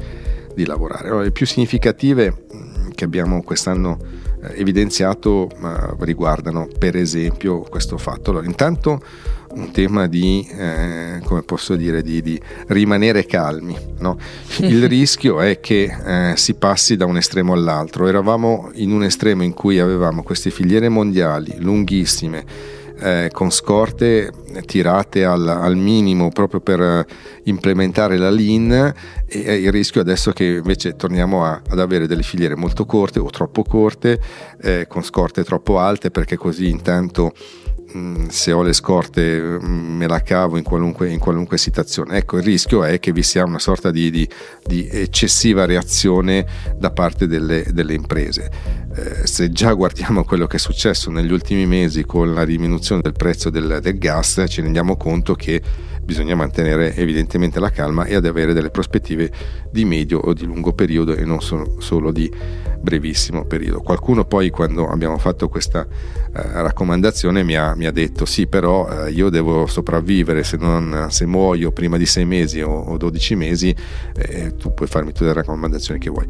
di 0.54 0.66
lavorare. 0.66 1.08
Allora, 1.08 1.22
le 1.22 1.30
più 1.30 1.46
significative 1.46 2.44
mm, 2.54 2.90
che 2.90 3.04
abbiamo 3.04 3.42
quest'anno 3.42 3.98
eh, 4.42 4.60
evidenziato 4.60 5.48
uh, 5.58 6.04
riguardano 6.04 6.68
per 6.78 6.94
esempio 6.94 7.60
questo 7.60 7.96
fatto. 7.96 8.32
Allora, 8.32 8.44
intanto 8.44 9.00
un 9.56 9.70
tema 9.70 10.06
di, 10.06 10.46
eh, 10.50 11.20
come 11.24 11.42
posso 11.42 11.76
dire, 11.76 12.02
di, 12.02 12.22
di 12.22 12.40
rimanere 12.68 13.26
calmi. 13.26 13.76
No? 13.98 14.18
Il 14.60 14.86
rischio 14.88 15.40
è 15.40 15.60
che 15.60 16.30
eh, 16.30 16.36
si 16.36 16.54
passi 16.54 16.96
da 16.96 17.06
un 17.06 17.16
estremo 17.16 17.52
all'altro. 17.52 18.06
Eravamo 18.06 18.70
in 18.74 18.92
un 18.92 19.02
estremo 19.02 19.42
in 19.42 19.54
cui 19.54 19.78
avevamo 19.78 20.22
queste 20.22 20.50
filiere 20.50 20.88
mondiali 20.88 21.56
lunghissime, 21.58 22.44
eh, 22.98 23.28
con 23.32 23.50
scorte 23.50 24.32
tirate 24.64 25.24
al, 25.24 25.46
al, 25.46 25.76
minimo 25.76 26.30
proprio 26.30 26.60
per 26.60 27.04
implementare 27.42 28.16
la 28.16 28.30
lean 28.30 28.94
e 29.26 29.56
il 29.56 29.70
rischio 29.70 30.00
adesso 30.00 30.32
che 30.32 30.44
invece 30.44 30.96
torniamo 30.96 31.44
a, 31.44 31.60
ad 31.68 31.78
avere 31.78 32.06
delle 32.06 32.22
filiere 32.22 32.56
molto 32.56 32.86
corte 32.86 33.18
o 33.18 33.28
troppo 33.28 33.64
corte 33.64 34.18
eh, 34.62 34.86
con 34.88 35.02
scorte 35.02 35.44
troppo 35.44 35.78
alte 35.78 36.10
perché 36.10 36.36
così 36.36 36.70
intanto 36.70 37.34
Mm, 37.96 38.26
se 38.28 38.52
ho 38.52 38.62
le 38.62 38.74
scorte 38.74 39.40
mm, 39.40 39.96
me 39.96 40.06
la 40.06 40.20
cavo 40.20 40.58
in 40.58 40.62
qualunque, 40.62 41.08
in 41.08 41.18
qualunque, 41.18 41.56
situazione. 41.56 42.18
Ecco, 42.18 42.36
il 42.36 42.42
rischio 42.42 42.84
è 42.84 42.98
che 42.98 43.10
vi 43.12 43.22
sia 43.22 43.44
una 43.44 43.58
sorta 43.58 43.90
di, 43.90 44.10
di, 44.10 44.28
di 44.64 44.86
eccessiva 44.90 45.64
reazione 45.64 46.46
da 46.76 46.90
parte 46.90 47.26
delle, 47.26 47.64
delle 47.72 47.94
imprese. 47.94 48.50
Eh, 48.94 49.26
se 49.26 49.50
già 49.50 49.72
guardiamo 49.72 50.24
quello 50.24 50.46
che 50.46 50.56
è 50.56 50.60
successo 50.60 51.10
negli 51.10 51.32
ultimi 51.32 51.64
mesi 51.64 52.04
con 52.04 52.34
la 52.34 52.44
diminuzione 52.44 53.00
del 53.00 53.14
prezzo 53.14 53.48
del, 53.48 53.78
del 53.80 53.98
gas, 53.98 54.44
ci 54.46 54.60
rendiamo 54.60 54.96
conto 54.96 55.34
che 55.34 55.62
bisogna 56.06 56.36
mantenere 56.36 56.94
evidentemente 56.94 57.58
la 57.58 57.70
calma 57.70 58.04
e 58.04 58.14
ad 58.14 58.24
avere 58.24 58.52
delle 58.52 58.70
prospettive 58.70 59.30
di 59.70 59.84
medio 59.84 60.20
o 60.20 60.32
di 60.32 60.46
lungo 60.46 60.72
periodo 60.72 61.14
e 61.14 61.24
non 61.24 61.40
solo, 61.42 62.12
di 62.12 62.32
brevissimo 62.80 63.44
periodo. 63.44 63.80
Qualcuno 63.80 64.24
poi 64.24 64.50
quando 64.50 64.88
abbiamo 64.88 65.18
fatto 65.18 65.48
questa 65.48 65.84
eh, 65.84 66.62
raccomandazione 66.62 67.42
mi 67.42 67.56
ha, 67.56 67.74
mi 67.74 67.86
ha, 67.86 67.90
detto 67.90 68.24
sì 68.24 68.46
però 68.46 68.88
eh, 68.88 69.10
io 69.10 69.28
devo 69.28 69.66
sopravvivere 69.66 70.44
se, 70.44 70.56
non, 70.56 71.08
se, 71.10 71.26
muoio 71.26 71.72
prima 71.72 71.96
di 71.96 72.06
sei 72.06 72.24
mesi 72.24 72.60
o, 72.60 72.70
o 72.70 72.96
12 72.96 73.34
mesi 73.34 73.74
eh, 74.14 74.54
tu 74.56 74.72
puoi 74.72 74.86
farmi 74.86 75.12
tutte 75.12 75.24
le 75.24 75.32
raccomandazioni 75.32 75.98
che 75.98 76.10
vuoi. 76.10 76.26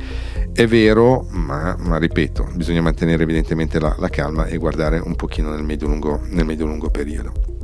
È 0.52 0.66
vero 0.66 1.26
ma, 1.30 1.76
ma 1.78 1.99
ripeto 1.99 2.49
bisogna 2.54 2.80
mantenere 2.80 3.23
evidentemente 3.23 3.78
la, 3.78 3.95
la, 3.99 4.09
calma 4.09 4.47
e 4.47 4.56
guardare 4.56 4.99
un 4.99 5.14
pochino 5.16 5.50
nel 5.50 5.62
medio-lungo, 5.62 6.23
nel 6.30 6.47
medio-lungo 6.47 6.88
periodo. 6.88 7.55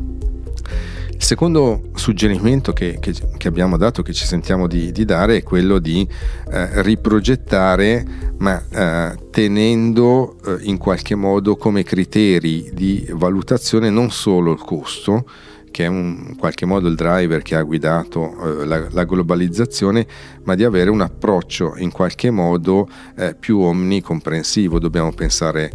Il 1.23 1.29
secondo 1.29 1.83
suggerimento 1.95 2.73
che, 2.73 2.99
che, 2.99 3.15
che, 3.37 3.47
abbiamo 3.47 3.77
dato, 3.77 4.03
che 4.03 4.13
ci 4.13 4.27
sentiamo 4.27 4.67
di, 4.67 4.91
di 4.91 5.05
dare, 5.05 5.37
è 5.37 5.43
quello 5.45 5.79
di 5.79 6.05
eh, 6.51 6.83
riprogettare, 6.83 8.05
ma 8.39 8.61
eh, 8.69 9.17
tenendo 9.31 10.37
eh, 10.45 10.57
in 10.63 10.79
qualche 10.79 11.15
modo 11.15 11.55
come 11.55 11.85
criteri 11.85 12.71
di 12.75 13.07
valutazione 13.13 13.89
non 13.89 14.11
solo 14.11 14.51
il 14.51 14.59
costo, 14.59 15.25
che 15.71 15.85
è 15.85 15.87
un, 15.87 16.25
in 16.31 16.37
qualche 16.37 16.67
modo 16.67 16.89
il 16.89 16.97
driver 16.97 17.41
che 17.43 17.55
ha 17.55 17.63
guidato 17.63 18.63
eh, 18.63 18.67
la, 18.67 18.89
la, 18.91 19.05
globalizzazione, 19.05 20.05
ma 20.43 20.57
di 20.57 20.65
avere 20.65 20.91
un 20.91 21.03
approccio 21.03 21.75
in 21.77 21.93
qualche 21.93 22.33
modo 22.33 22.89
eh, 23.17 23.37
più 23.39 23.61
omnicomprensivo. 23.61 24.81
Dobbiamo 24.81 25.13
pensare 25.13 25.71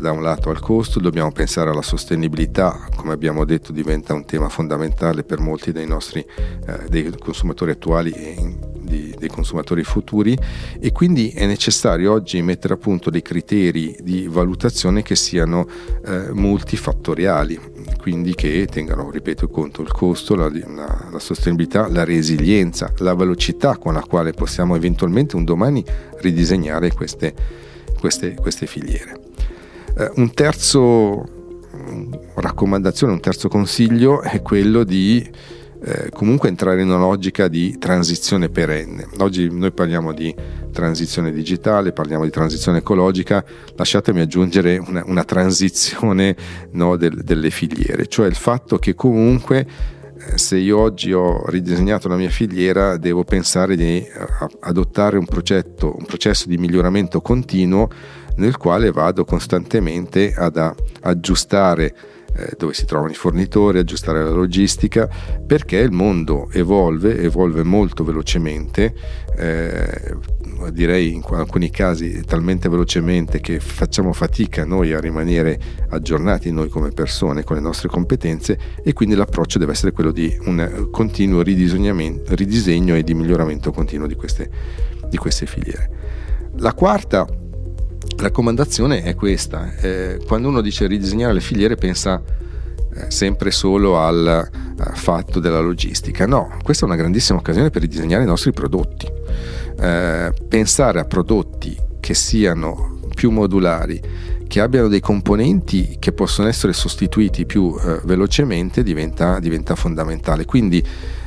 da 0.00 0.10
un 0.12 0.22
lato 0.22 0.50
al 0.50 0.60
costo, 0.60 1.00
dobbiamo 1.00 1.30
pensare 1.30 1.70
alla 1.70 1.82
sostenibilità, 1.82 2.88
come 2.96 3.12
abbiamo 3.12 3.44
detto 3.44 3.72
diventa 3.72 4.14
un 4.14 4.24
tema 4.24 4.48
fondamentale 4.48 5.22
per 5.22 5.38
molti 5.40 5.72
dei 5.72 5.86
nostri 5.86 6.20
eh, 6.20 6.88
dei 6.88 7.12
consumatori 7.18 7.70
attuali 7.70 8.10
e 8.10 8.58
di, 8.88 9.14
dei 9.16 9.28
consumatori 9.28 9.84
futuri 9.84 10.36
e 10.80 10.90
quindi 10.90 11.30
è 11.30 11.46
necessario 11.46 12.12
oggi 12.12 12.40
mettere 12.42 12.74
a 12.74 12.76
punto 12.76 13.10
dei 13.10 13.22
criteri 13.22 13.96
di 14.00 14.26
valutazione 14.26 15.02
che 15.02 15.14
siano 15.14 15.66
eh, 16.04 16.32
multifattoriali, 16.32 17.60
quindi 18.00 18.34
che 18.34 18.66
tengano, 18.70 19.10
ripeto, 19.10 19.48
conto 19.48 19.82
il 19.82 19.92
costo, 19.92 20.34
la, 20.34 20.50
la, 20.50 21.08
la 21.12 21.18
sostenibilità, 21.18 21.88
la 21.88 22.04
resilienza, 22.04 22.92
la 22.98 23.14
velocità 23.14 23.76
con 23.76 23.92
la 23.92 24.02
quale 24.02 24.32
possiamo 24.32 24.74
eventualmente 24.74 25.36
un 25.36 25.44
domani 25.44 25.84
ridisegnare 26.20 26.92
queste, 26.92 27.34
queste, 28.00 28.34
queste 28.34 28.66
filiere. 28.66 29.27
Eh, 29.98 30.12
un 30.14 30.32
terzo 30.32 31.36
raccomandazione, 32.36 33.12
un 33.12 33.20
terzo 33.20 33.48
consiglio 33.48 34.22
è 34.22 34.40
quello 34.42 34.84
di 34.84 35.28
eh, 35.80 36.10
comunque 36.10 36.48
entrare 36.48 36.82
in 36.82 36.88
una 36.88 36.98
logica 36.98 37.48
di 37.48 37.76
transizione 37.78 38.48
perenne. 38.48 39.08
Oggi 39.18 39.48
noi 39.50 39.72
parliamo 39.72 40.12
di 40.12 40.32
transizione 40.70 41.32
digitale, 41.32 41.92
parliamo 41.92 42.22
di 42.22 42.30
transizione 42.30 42.78
ecologica, 42.78 43.44
lasciatemi 43.74 44.20
aggiungere 44.20 44.76
una, 44.78 45.02
una 45.04 45.24
transizione 45.24 46.36
no, 46.72 46.96
del, 46.96 47.22
delle 47.24 47.50
filiere, 47.50 48.06
cioè 48.06 48.28
il 48.28 48.36
fatto 48.36 48.78
che 48.78 48.94
comunque 48.94 49.66
eh, 50.16 50.38
se 50.38 50.58
io 50.58 50.78
oggi 50.78 51.12
ho 51.12 51.44
ridisegnato 51.46 52.06
la 52.06 52.16
mia 52.16 52.30
filiera 52.30 52.96
devo 52.96 53.24
pensare 53.24 53.74
di 53.74 53.98
eh, 53.98 54.08
adottare 54.60 55.16
un, 55.16 55.26
progetto, 55.26 55.96
un 55.98 56.04
processo 56.04 56.48
di 56.48 56.56
miglioramento 56.56 57.20
continuo 57.20 57.88
nel 58.38 58.56
quale 58.56 58.90
vado 58.90 59.24
costantemente 59.24 60.32
ad 60.34 60.74
aggiustare 61.02 61.94
eh, 62.38 62.54
dove 62.56 62.72
si 62.72 62.84
trovano 62.84 63.10
i 63.10 63.14
fornitori, 63.14 63.78
aggiustare 63.78 64.22
la 64.22 64.30
logistica, 64.30 65.08
perché 65.44 65.78
il 65.78 65.90
mondo 65.90 66.48
evolve, 66.52 67.18
evolve 67.20 67.62
molto 67.64 68.04
velocemente, 68.04 68.94
eh, 69.36 70.16
direi 70.70 71.14
in 71.14 71.22
alcuni 71.30 71.70
casi 71.70 72.22
talmente 72.24 72.68
velocemente 72.68 73.40
che 73.40 73.60
facciamo 73.60 74.12
fatica 74.12 74.64
noi 74.64 74.92
a 74.92 75.00
rimanere 75.00 75.58
aggiornati 75.88 76.52
noi 76.52 76.68
come 76.68 76.90
persone 76.90 77.44
con 77.44 77.56
le 77.56 77.62
nostre 77.62 77.88
competenze 77.88 78.58
e 78.82 78.92
quindi 78.92 79.14
l'approccio 79.14 79.58
deve 79.58 79.72
essere 79.72 79.92
quello 79.92 80.10
di 80.10 80.36
un 80.44 80.88
continuo 80.90 81.42
ridisegno 81.42 82.94
e 82.94 83.02
di 83.02 83.14
miglioramento 83.14 83.72
continuo 83.72 84.06
di 84.06 84.14
queste, 84.14 84.50
di 85.08 85.16
queste 85.16 85.46
filiere. 85.46 85.90
La 86.56 86.74
quarta 86.74 87.26
raccomandazione 88.16 89.02
è 89.02 89.14
questa, 89.14 89.74
eh, 89.76 90.20
quando 90.26 90.48
uno 90.48 90.60
dice 90.60 90.86
ridisegnare 90.86 91.32
le 91.32 91.40
filiere 91.40 91.76
pensa 91.76 92.22
eh, 92.94 93.10
sempre 93.10 93.50
solo 93.50 93.98
al 93.98 94.48
uh, 94.50 94.94
fatto 94.94 95.40
della 95.40 95.60
logistica, 95.60 96.26
no, 96.26 96.56
questa 96.62 96.84
è 96.84 96.88
una 96.88 96.96
grandissima 96.96 97.38
occasione 97.38 97.70
per 97.70 97.82
ridisegnare 97.82 98.24
i 98.24 98.26
nostri 98.26 98.52
prodotti, 98.52 99.06
eh, 99.80 100.32
pensare 100.48 101.00
a 101.00 101.04
prodotti 101.04 101.76
che 102.00 102.14
siano 102.14 102.97
più 103.18 103.32
modulari, 103.32 104.00
che 104.46 104.60
abbiano 104.60 104.86
dei 104.86 105.00
componenti 105.00 105.96
che 105.98 106.12
possono 106.12 106.46
essere 106.46 106.72
sostituiti 106.72 107.46
più 107.46 107.76
eh, 107.76 108.00
velocemente 108.04 108.84
diventa, 108.84 109.40
diventa, 109.40 109.74
fondamentale. 109.74 110.44
Quindi 110.44 110.80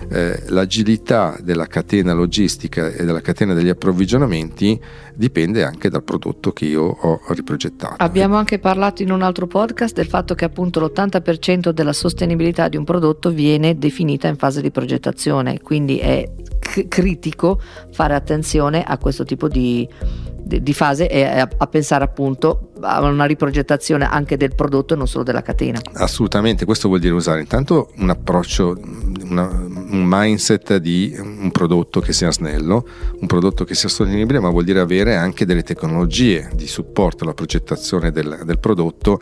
eh, 0.09 0.41
l'agilità 0.47 1.37
della 1.41 1.67
catena 1.67 2.13
logistica 2.13 2.87
e 2.87 3.03
della 3.03 3.19
catena 3.19 3.53
degli 3.53 3.67
approvvigionamenti 3.67 4.79
dipende 5.13 5.65
anche 5.65 5.89
dal 5.89 6.03
prodotto 6.03 6.53
che 6.53 6.63
io 6.63 6.83
ho 6.83 7.19
riprogettato. 7.33 7.95
Abbiamo 7.97 8.37
anche 8.37 8.57
parlato 8.57 9.01
in 9.01 9.11
un 9.11 9.21
altro 9.21 9.45
podcast 9.45 9.93
del 9.93 10.07
fatto 10.07 10.33
che 10.33 10.45
appunto 10.45 10.79
l'80% 10.79 11.71
della 11.71 11.93
sostenibilità 11.93 12.69
di 12.69 12.77
un 12.77 12.85
prodotto 12.85 13.31
viene 13.31 13.77
definita 13.77 14.29
in 14.29 14.37
fase 14.37 14.61
di 14.61 14.71
progettazione, 14.71 15.59
quindi 15.59 15.97
è 15.97 16.25
c- 16.57 16.87
critico 16.87 17.59
fare 17.91 18.15
attenzione 18.15 18.81
a 18.81 18.97
questo 18.97 19.25
tipo 19.25 19.49
di 19.49 19.85
di 20.59 20.73
fase 20.73 21.09
e 21.09 21.23
a, 21.23 21.47
a, 21.57 21.67
pensare 21.67 22.03
appunto 22.03 22.71
a 22.81 23.01
una 23.01 23.25
riprogettazione 23.25 24.05
anche 24.05 24.35
del 24.37 24.53
prodotto 24.55 24.93
e 24.93 24.97
non 24.97 25.07
solo 25.07 25.23
della 25.23 25.41
catena. 25.41 25.79
Assolutamente, 25.93 26.65
questo 26.65 26.87
vuol 26.87 26.99
dire 26.99 27.13
usare 27.13 27.41
intanto 27.41 27.91
un 27.97 28.09
approccio, 28.09 28.77
una, 29.23 29.47
un 29.47 30.03
mindset 30.05 30.77
di 30.77 31.15
un 31.17 31.51
prodotto 31.51 31.99
che 32.01 32.13
sia 32.13 32.31
snello, 32.31 32.85
un 33.19 33.27
prodotto 33.27 33.63
che 33.63 33.75
sia 33.75 33.89
sostenibile, 33.89 34.39
ma 34.39 34.49
vuol 34.49 34.63
dire 34.63 34.79
avere 34.79 35.15
anche 35.15 35.45
delle 35.45 35.63
tecnologie 35.63 36.49
di 36.53 36.67
supporto 36.67 37.23
alla 37.23 37.33
progettazione 37.33 38.11
del, 38.11 38.41
del 38.43 38.59
prodotto 38.59 39.21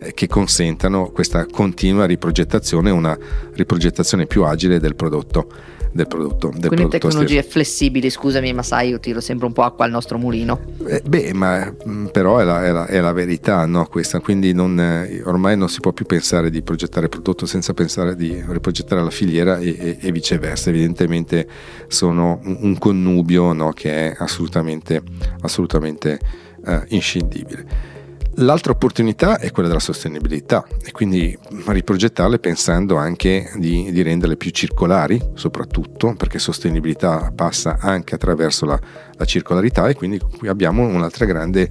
eh, 0.00 0.14
che 0.14 0.26
consentano 0.28 1.10
questa 1.10 1.46
continua 1.46 2.06
riprogettazione, 2.06 2.90
una 2.90 3.16
riprogettazione 3.52 4.26
più 4.26 4.44
agile 4.44 4.80
del 4.80 4.94
prodotto 4.94 5.78
del 5.92 6.06
prodotto. 6.06 6.48
Del 6.48 6.68
Quindi 6.68 6.76
prodotto 6.76 6.98
tecnologie 6.98 7.40
stesso. 7.40 7.50
flessibili, 7.50 8.10
scusami, 8.10 8.52
ma 8.52 8.62
sai, 8.62 8.90
io 8.90 9.00
tiro 9.00 9.20
sempre 9.20 9.46
un 9.46 9.52
po' 9.52 9.62
acqua 9.62 9.84
al 9.84 9.90
nostro 9.90 10.18
mulino. 10.18 10.60
Eh, 10.86 11.02
beh, 11.04 11.32
ma 11.34 11.72
mm, 11.88 12.06
però 12.06 12.38
è 12.38 12.44
la, 12.44 12.64
è 12.64 12.70
la, 12.70 12.86
è 12.86 13.00
la 13.00 13.12
verità, 13.12 13.64
no? 13.66 13.86
Questa, 13.86 14.20
quindi 14.20 14.52
non, 14.52 14.78
eh, 14.78 15.22
ormai 15.24 15.56
non 15.56 15.68
si 15.68 15.80
può 15.80 15.92
più 15.92 16.06
pensare 16.06 16.50
di 16.50 16.62
progettare 16.62 17.04
il 17.04 17.10
prodotto 17.10 17.46
senza 17.46 17.74
pensare 17.74 18.14
di 18.16 18.42
riprogettare 18.46 19.02
la 19.02 19.10
filiera 19.10 19.58
e, 19.58 19.76
e, 19.78 19.98
e 20.00 20.12
viceversa. 20.12 20.70
Evidentemente 20.70 21.46
sono 21.88 22.40
un, 22.44 22.58
un 22.60 22.78
connubio 22.78 23.52
no? 23.52 23.72
che 23.72 24.12
è 24.12 24.16
assolutamente, 24.18 25.02
assolutamente 25.40 26.18
uh, 26.64 26.80
inscindibile. 26.88 27.98
L'altra 28.36 28.72
opportunità 28.72 29.38
è 29.38 29.50
quella 29.50 29.68
della 29.68 29.80
sostenibilità 29.80 30.64
e 30.82 30.92
quindi 30.92 31.36
riprogettarle 31.66 32.38
pensando 32.38 32.96
anche 32.96 33.50
di, 33.56 33.90
di, 33.90 34.02
renderle 34.02 34.36
più 34.36 34.50
circolari, 34.50 35.20
soprattutto 35.34 36.14
perché 36.14 36.38
sostenibilità 36.38 37.32
passa 37.34 37.78
anche 37.80 38.14
attraverso 38.14 38.66
la, 38.66 38.80
la 39.12 39.24
circolarità 39.24 39.88
e 39.88 39.94
quindi 39.94 40.18
qui 40.18 40.48
abbiamo 40.48 40.86
un'altra 40.86 41.24
grande 41.26 41.68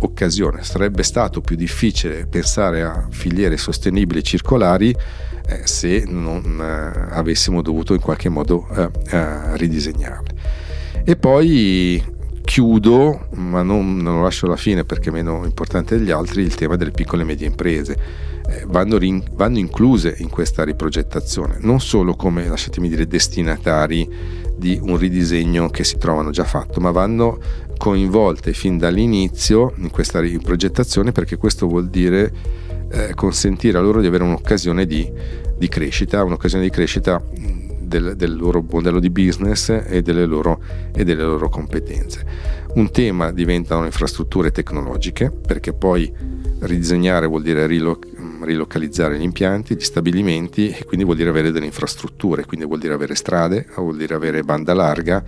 occasione. 0.00 0.62
Sarebbe 0.62 1.02
stato 1.02 1.40
più 1.40 1.56
difficile 1.56 2.26
pensare 2.26 2.82
a 2.82 3.06
filiere 3.10 3.56
sostenibili 3.56 4.20
e 4.20 4.22
circolari 4.22 4.94
eh, 5.46 5.66
se 5.66 6.04
non 6.06 6.60
eh, 6.60 7.14
avessimo 7.14 7.62
dovuto 7.62 7.94
in 7.94 8.00
qualche 8.00 8.28
modo 8.28 8.68
eh, 8.76 8.90
eh 9.10 9.56
ridisegnarle. 9.56 10.34
E 11.04 11.16
poi 11.16 12.02
chiudo, 12.54 13.26
ma 13.34 13.64
non, 13.64 13.96
non, 13.96 14.14
lo 14.14 14.22
lascio 14.22 14.46
alla 14.46 14.54
fine 14.54 14.84
perché 14.84 15.08
è 15.08 15.12
meno 15.12 15.44
importante 15.44 15.98
degli 15.98 16.12
altri, 16.12 16.42
il 16.42 16.54
tema 16.54 16.76
delle 16.76 16.92
piccole 16.92 17.22
e 17.22 17.24
medie 17.24 17.48
imprese. 17.48 17.98
Eh, 18.48 18.64
vanno, 18.68 18.96
rin, 18.96 19.20
vanno, 19.32 19.58
incluse 19.58 20.14
in 20.18 20.28
questa 20.28 20.62
riprogettazione, 20.62 21.56
non 21.62 21.80
solo 21.80 22.14
come, 22.14 22.46
lasciatemi 22.46 22.88
dire, 22.88 23.08
destinatari 23.08 24.08
di 24.56 24.78
un 24.80 24.96
ridisegno 24.96 25.68
che 25.68 25.82
si 25.82 25.98
trovano 25.98 26.30
già 26.30 26.44
fatto, 26.44 26.78
ma 26.78 26.92
vanno 26.92 27.40
coinvolte 27.76 28.52
fin 28.52 28.78
dall'inizio 28.78 29.72
in 29.78 29.90
questa 29.90 30.20
riprogettazione 30.20 31.10
perché 31.10 31.36
questo 31.36 31.66
vuol 31.66 31.88
dire 31.88 32.32
eh, 32.88 33.14
consentire 33.16 33.78
a 33.78 33.80
loro 33.80 34.00
di 34.00 34.06
avere 34.06 34.22
un'occasione 34.22 34.86
di, 34.86 35.10
di 35.58 35.66
crescita, 35.66 36.22
un'occasione 36.22 36.62
di 36.62 36.70
crescita 36.70 37.20
del, 37.94 38.16
del 38.16 38.36
loro 38.36 38.64
modello 38.68 38.98
di 38.98 39.10
business 39.10 39.68
e 39.86 40.02
delle, 40.02 40.26
loro, 40.26 40.60
e 40.92 41.04
delle 41.04 41.22
loro 41.22 41.48
competenze. 41.48 42.24
Un 42.74 42.90
tema 42.90 43.30
diventano 43.30 43.84
infrastrutture 43.84 44.50
tecnologiche, 44.50 45.30
perché 45.30 45.72
poi 45.72 46.12
ridisegnare 46.60 47.26
vuol 47.26 47.42
dire 47.42 47.66
riloc- 47.66 48.08
rilocalizzare 48.42 49.18
gli 49.18 49.22
impianti, 49.22 49.76
gli 49.76 49.80
stabilimenti 49.80 50.70
e 50.70 50.84
quindi 50.84 51.04
vuol 51.04 51.16
dire 51.16 51.30
avere 51.30 51.52
delle 51.52 51.66
infrastrutture, 51.66 52.44
quindi 52.46 52.66
vuol 52.66 52.80
dire 52.80 52.94
avere 52.94 53.14
strade, 53.14 53.66
vuol 53.76 53.96
dire 53.96 54.14
avere 54.14 54.42
banda 54.42 54.74
larga, 54.74 55.22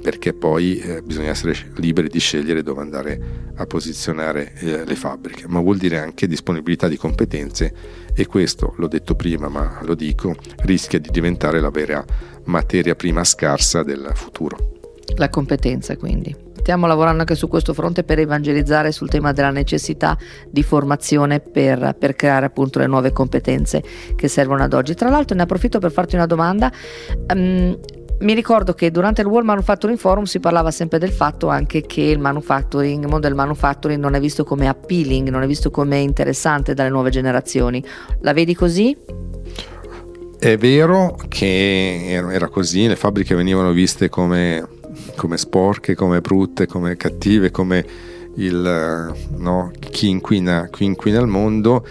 perché 0.00 0.32
poi 0.32 0.78
eh, 0.78 1.02
bisogna 1.02 1.30
essere 1.30 1.54
liberi 1.76 2.08
di 2.08 2.18
scegliere 2.18 2.62
dove 2.62 2.80
andare 2.80 3.50
a 3.56 3.66
posizionare 3.66 4.52
eh, 4.60 4.84
le 4.84 4.94
fabbriche, 4.94 5.48
ma 5.48 5.60
vuol 5.60 5.76
dire 5.76 5.98
anche 5.98 6.26
disponibilità 6.26 6.88
di 6.88 6.96
competenze 6.96 7.72
e 8.14 8.26
questo, 8.26 8.74
l'ho 8.76 8.88
detto 8.88 9.14
prima 9.14 9.48
ma 9.48 9.80
lo 9.82 9.94
dico, 9.94 10.34
rischia 10.58 10.98
di 10.98 11.10
diventare 11.10 11.60
la 11.60 11.70
vera 11.70 12.04
materia 12.44 12.94
prima 12.94 13.24
scarsa 13.24 13.82
del 13.82 14.10
futuro. 14.14 14.76
La 15.16 15.30
competenza 15.30 15.96
quindi. 15.96 16.46
Stiamo 16.58 16.86
lavorando 16.86 17.20
anche 17.20 17.34
su 17.34 17.48
questo 17.48 17.72
fronte 17.72 18.04
per 18.04 18.18
evangelizzare 18.18 18.92
sul 18.92 19.08
tema 19.08 19.32
della 19.32 19.50
necessità 19.50 20.18
di 20.50 20.62
formazione 20.62 21.40
per, 21.40 21.96
per, 21.98 22.14
creare 22.14 22.44
appunto 22.44 22.78
le 22.78 22.86
nuove 22.86 23.10
competenze 23.10 23.82
che 24.14 24.28
servono 24.28 24.64
ad 24.64 24.74
oggi. 24.74 24.94
Tra 24.94 25.08
l'altro 25.08 25.34
ne 25.34 25.42
approfitto 25.42 25.78
per 25.78 25.90
farti 25.90 26.16
una 26.16 26.26
domanda. 26.26 26.70
Um, 27.32 27.78
mi 28.20 28.34
ricordo 28.34 28.74
che 28.74 28.90
durante 28.90 29.20
il 29.20 29.28
World 29.28 29.46
Manufacturing 29.46 29.98
Forum 29.98 30.24
si 30.24 30.40
parlava 30.40 30.72
sempre 30.72 30.98
del 30.98 31.12
fatto 31.12 31.48
anche 31.48 31.82
che 31.82 32.02
il 32.02 32.18
manufacturing, 32.18 33.02
il 33.02 33.08
mondo 33.08 33.26
del 33.26 33.36
manufacturing 33.36 34.00
non 34.00 34.14
è 34.14 34.20
visto 34.20 34.42
come 34.42 34.66
appealing, 34.66 35.28
non 35.28 35.42
è 35.42 35.46
visto 35.46 35.70
come 35.70 35.98
interessante 35.98 36.74
dalle 36.74 36.88
nuove 36.88 37.10
generazioni. 37.10 37.84
La 38.20 38.32
vedi 38.32 38.54
così? 38.54 38.96
È 40.38 40.56
vero 40.56 41.16
che 41.28 42.08
era 42.10 42.48
così, 42.48 42.86
le 42.88 42.96
fabbriche 42.96 43.36
venivano 43.36 43.70
viste 43.70 44.08
come, 44.08 44.66
come 45.16 45.36
sporche, 45.36 45.94
come 45.94 46.20
brutte, 46.20 46.66
come 46.66 46.96
cattive, 46.96 47.50
come 47.52 47.84
il, 48.34 49.14
no, 49.36 49.70
chi, 49.90 50.08
inquina, 50.08 50.68
chi 50.70 50.84
inquina 50.84 51.20
il 51.20 51.26
mondo 51.26 51.84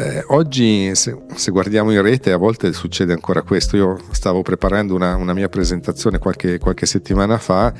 eh, 0.00 0.24
oggi 0.28 0.94
se, 0.94 1.14
se, 1.34 1.50
guardiamo 1.50 1.92
in 1.92 2.00
rete 2.00 2.32
a 2.32 2.38
volte 2.38 2.72
succede 2.72 3.12
ancora 3.12 3.42
questo, 3.42 3.76
io 3.76 3.98
stavo 4.12 4.40
preparando 4.40 4.94
una, 4.94 5.14
una 5.16 5.34
mia 5.34 5.50
presentazione 5.50 6.18
qualche, 6.18 6.58
qualche, 6.58 6.86
settimana 6.86 7.36
fa 7.36 7.70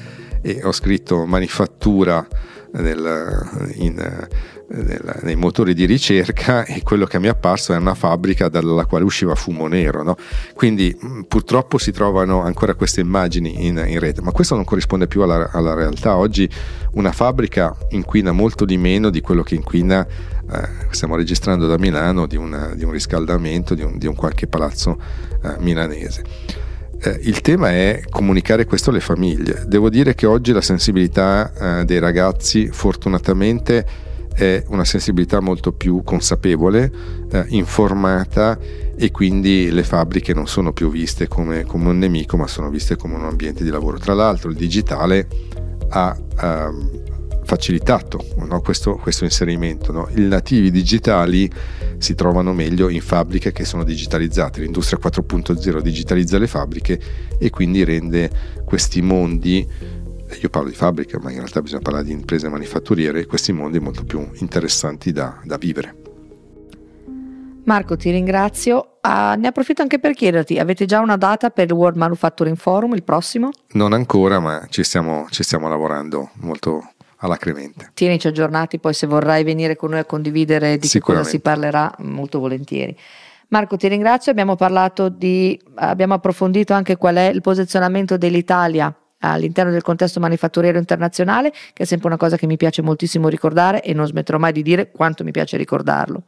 e 0.42 0.60
ho 0.62 0.72
scritto 0.72 1.24
manifattura 1.24 2.26
nel, 2.72 3.72
in, 3.76 4.28
nel, 4.68 5.18
nei 5.22 5.36
motori 5.36 5.74
di 5.74 5.84
ricerca 5.84 6.64
e 6.64 6.82
quello 6.82 7.06
che 7.06 7.18
mi 7.18 7.26
è 7.26 7.30
apparso 7.30 7.72
è 7.72 7.76
una 7.76 7.94
fabbrica 7.94 8.48
dalla 8.48 8.84
quale 8.84 9.04
usciva 9.04 9.34
fumo 9.34 9.66
nero. 9.66 10.02
No? 10.02 10.16
Quindi 10.54 10.96
mm, 11.04 11.22
purtroppo 11.22 11.78
si 11.78 11.90
trovano 11.90 12.42
ancora 12.42 12.74
queste 12.74 13.00
immagini 13.00 13.66
in, 13.66 13.82
in 13.86 13.98
rete, 13.98 14.20
ma 14.20 14.30
questo 14.30 14.54
non 14.54 14.64
corrisponde 14.64 15.06
più 15.06 15.22
alla, 15.22 15.50
alla, 15.52 15.74
realtà. 15.74 16.16
Oggi 16.16 16.48
una 16.92 17.12
fabbrica 17.12 17.76
inquina 17.90 18.32
molto 18.32 18.64
di 18.64 18.76
meno 18.76 19.10
di 19.10 19.20
quello 19.20 19.42
che 19.42 19.54
inquina, 19.54 20.06
eh, 20.52 20.68
stiamo 20.90 21.16
registrando 21.16 21.66
da 21.66 21.78
Milano, 21.78 22.26
di, 22.26 22.36
una, 22.36 22.72
di 22.74 22.84
un 22.84 22.90
riscaldamento 22.90 23.74
di 23.74 23.82
un, 23.82 23.98
di 23.98 24.06
un, 24.06 24.14
qualche 24.14 24.46
palazzo 24.46 24.98
eh, 25.42 25.56
milanese. 25.58 26.24
Eh, 27.02 27.18
il 27.22 27.40
tema 27.40 27.70
è 27.70 28.02
comunicare 28.10 28.64
questo 28.64 28.90
alle 28.90 29.00
famiglie. 29.00 29.64
Devo 29.66 29.88
dire 29.88 30.14
che 30.14 30.26
oggi 30.26 30.52
la 30.52 30.60
sensibilità 30.60 31.80
eh, 31.80 31.84
dei 31.84 31.98
ragazzi 31.98 32.68
fortunatamente 32.68 34.08
è 34.34 34.62
una 34.68 34.84
sensibilità 34.84 35.40
molto 35.40 35.72
più 35.72 36.02
consapevole, 36.02 36.90
eh, 37.30 37.44
informata 37.48 38.58
e 38.96 39.10
quindi 39.10 39.70
le 39.70 39.82
fabbriche 39.82 40.34
non 40.34 40.46
sono 40.46 40.72
più 40.72 40.90
viste 40.90 41.26
come, 41.28 41.64
come, 41.64 41.88
un 41.88 41.98
nemico 41.98 42.36
ma 42.36 42.46
sono 42.46 42.70
viste 42.70 42.96
come 42.96 43.14
un 43.14 43.24
ambiente 43.24 43.64
di 43.64 43.70
lavoro. 43.70 43.98
Tra 43.98 44.14
l'altro 44.14 44.50
il 44.50 44.56
digitale 44.56 45.26
ha 45.90 46.16
ehm, 46.42 46.90
facilitato 47.42 48.24
no, 48.46 48.60
questo, 48.60 48.96
questo, 48.96 49.24
inserimento. 49.24 49.92
No? 49.92 50.08
I 50.14 50.22
nativi 50.22 50.70
digitali 50.70 51.50
si 51.98 52.14
trovano 52.14 52.52
meglio 52.52 52.88
in 52.88 53.00
fabbriche 53.00 53.52
che 53.52 53.64
sono 53.64 53.84
digitalizzate. 53.84 54.60
L'industria 54.60 54.98
4.0 55.02 55.80
digitalizza 55.80 56.38
le 56.38 56.46
fabbriche 56.46 57.00
e 57.38 57.50
quindi 57.50 57.84
rende 57.84 58.30
questi 58.64 59.02
mondi 59.02 59.66
io 60.40 60.48
parlo 60.48 60.68
di 60.68 60.74
fabbrica, 60.74 61.18
ma 61.20 61.30
in 61.30 61.38
realtà 61.38 61.60
bisogna 61.60 61.82
parlare 61.82 62.04
di 62.04 62.12
imprese 62.12 62.48
manifatturiere, 62.48 63.26
questi 63.26 63.52
mondi 63.52 63.80
molto 63.80 64.04
più 64.04 64.28
interessanti 64.34 65.12
da, 65.12 65.40
da 65.42 65.56
vivere. 65.56 65.96
Marco, 67.64 67.96
ti 67.96 68.10
ringrazio. 68.10 68.98
Uh, 69.02 69.38
ne 69.38 69.48
approfitto 69.48 69.82
anche 69.82 69.98
per 69.98 70.12
chiederti, 70.12 70.58
avete 70.58 70.84
già 70.84 71.00
una 71.00 71.16
data 71.16 71.50
per 71.50 71.66
il 71.66 71.72
World 71.72 71.96
Manufacturing 71.96 72.56
Forum, 72.56 72.94
il 72.94 73.02
prossimo? 73.02 73.50
Non 73.72 73.92
ancora, 73.92 74.40
ma 74.40 74.66
ci 74.68 74.82
stiamo, 74.82 75.26
ci 75.30 75.42
stiamo 75.42 75.68
lavorando 75.68 76.30
molto 76.40 76.89
alacremente. 77.20 77.90
Tienici 77.94 78.26
aggiornati, 78.26 78.78
poi 78.78 78.92
se 78.92 79.06
vorrai 79.06 79.44
venire 79.44 79.76
con 79.76 79.90
noi 79.90 80.00
a 80.00 80.04
condividere 80.04 80.76
di 80.76 80.88
che 80.88 81.00
cosa 81.00 81.24
si 81.24 81.40
parlerà, 81.40 81.92
molto 81.98 82.38
volentieri. 82.38 82.96
Marco, 83.48 83.76
ti 83.76 83.88
ringrazio, 83.88 84.30
abbiamo 84.30 84.54
parlato 84.54 85.08
di, 85.08 85.60
abbiamo 85.76 86.14
approfondito 86.14 86.72
anche 86.72 86.96
qual 86.96 87.16
è 87.16 87.28
il 87.28 87.40
posizionamento 87.40 88.16
dell'Italia 88.16 88.94
all'interno 89.20 89.70
del 89.70 89.82
contesto 89.82 90.20
manifatturiero 90.20 90.78
internazionale, 90.78 91.50
che 91.50 91.82
è 91.82 91.84
sempre 91.84 92.08
una 92.08 92.16
cosa 92.16 92.36
che 92.36 92.46
mi 92.46 92.56
piace 92.56 92.82
moltissimo 92.82 93.28
ricordare 93.28 93.82
e 93.82 93.92
non 93.92 94.06
smetterò 94.06 94.38
mai 94.38 94.52
di 94.52 94.62
dire 94.62 94.90
quanto 94.90 95.24
mi 95.24 95.30
piace 95.30 95.56
ricordarlo, 95.56 96.22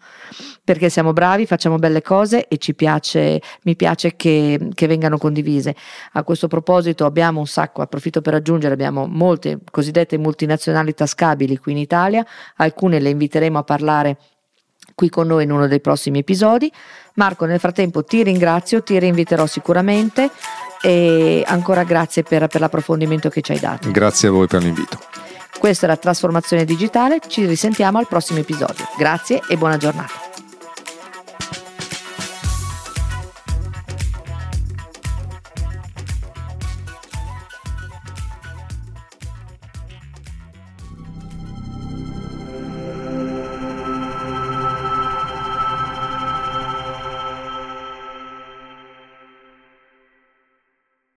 perché 0.64 0.88
siamo 0.88 1.12
bravi, 1.12 1.46
facciamo 1.46 1.76
belle 1.76 2.02
cose 2.02 2.48
e 2.48 2.58
ci 2.58 2.74
piace, 2.74 3.40
mi 3.62 3.76
piace 3.76 4.16
che, 4.16 4.68
che 4.74 4.86
vengano 4.86 5.18
condivise. 5.18 5.74
A 6.12 6.22
questo 6.22 6.48
proposito 6.48 7.04
abbiamo 7.04 7.40
un 7.40 7.46
sacco, 7.46 7.82
approfitto 7.82 8.20
per 8.20 8.34
aggiungere, 8.34 8.74
abbiamo 8.74 9.06
molte 9.06 9.58
cosiddette 9.70 10.18
multinazionali 10.18 10.94
tascabili 10.94 11.56
qui 11.58 11.72
in 11.72 11.78
Italia, 11.78 12.24
alcune 12.56 13.00
le 13.00 13.10
inviteremo 13.10 13.58
a 13.58 13.62
parlare 13.62 14.16
qui 14.94 15.08
con 15.08 15.26
noi 15.26 15.44
in 15.44 15.50
uno 15.50 15.66
dei 15.66 15.80
prossimi 15.80 16.18
episodi. 16.18 16.70
Marco, 17.14 17.44
nel 17.44 17.58
frattempo 17.58 18.04
ti 18.04 18.22
ringrazio, 18.22 18.82
ti 18.82 18.98
reinviterò 18.98 19.46
sicuramente 19.46 20.30
e 20.82 21.42
ancora 21.46 21.84
grazie 21.84 22.22
per, 22.22 22.46
per 22.48 22.60
l'approfondimento 22.60 23.28
che 23.28 23.40
ci 23.40 23.52
hai 23.52 23.60
dato. 23.60 23.90
Grazie 23.90 24.28
a 24.28 24.30
voi 24.32 24.46
per 24.46 24.62
l'invito. 24.62 24.98
Questa 25.58 25.86
è 25.86 25.88
la 25.88 25.96
trasformazione 25.96 26.64
digitale, 26.64 27.20
ci 27.26 27.46
risentiamo 27.46 27.98
al 27.98 28.08
prossimo 28.08 28.40
episodio. 28.40 28.84
Grazie 28.98 29.42
e 29.48 29.56
buona 29.56 29.76
giornata. 29.76 30.31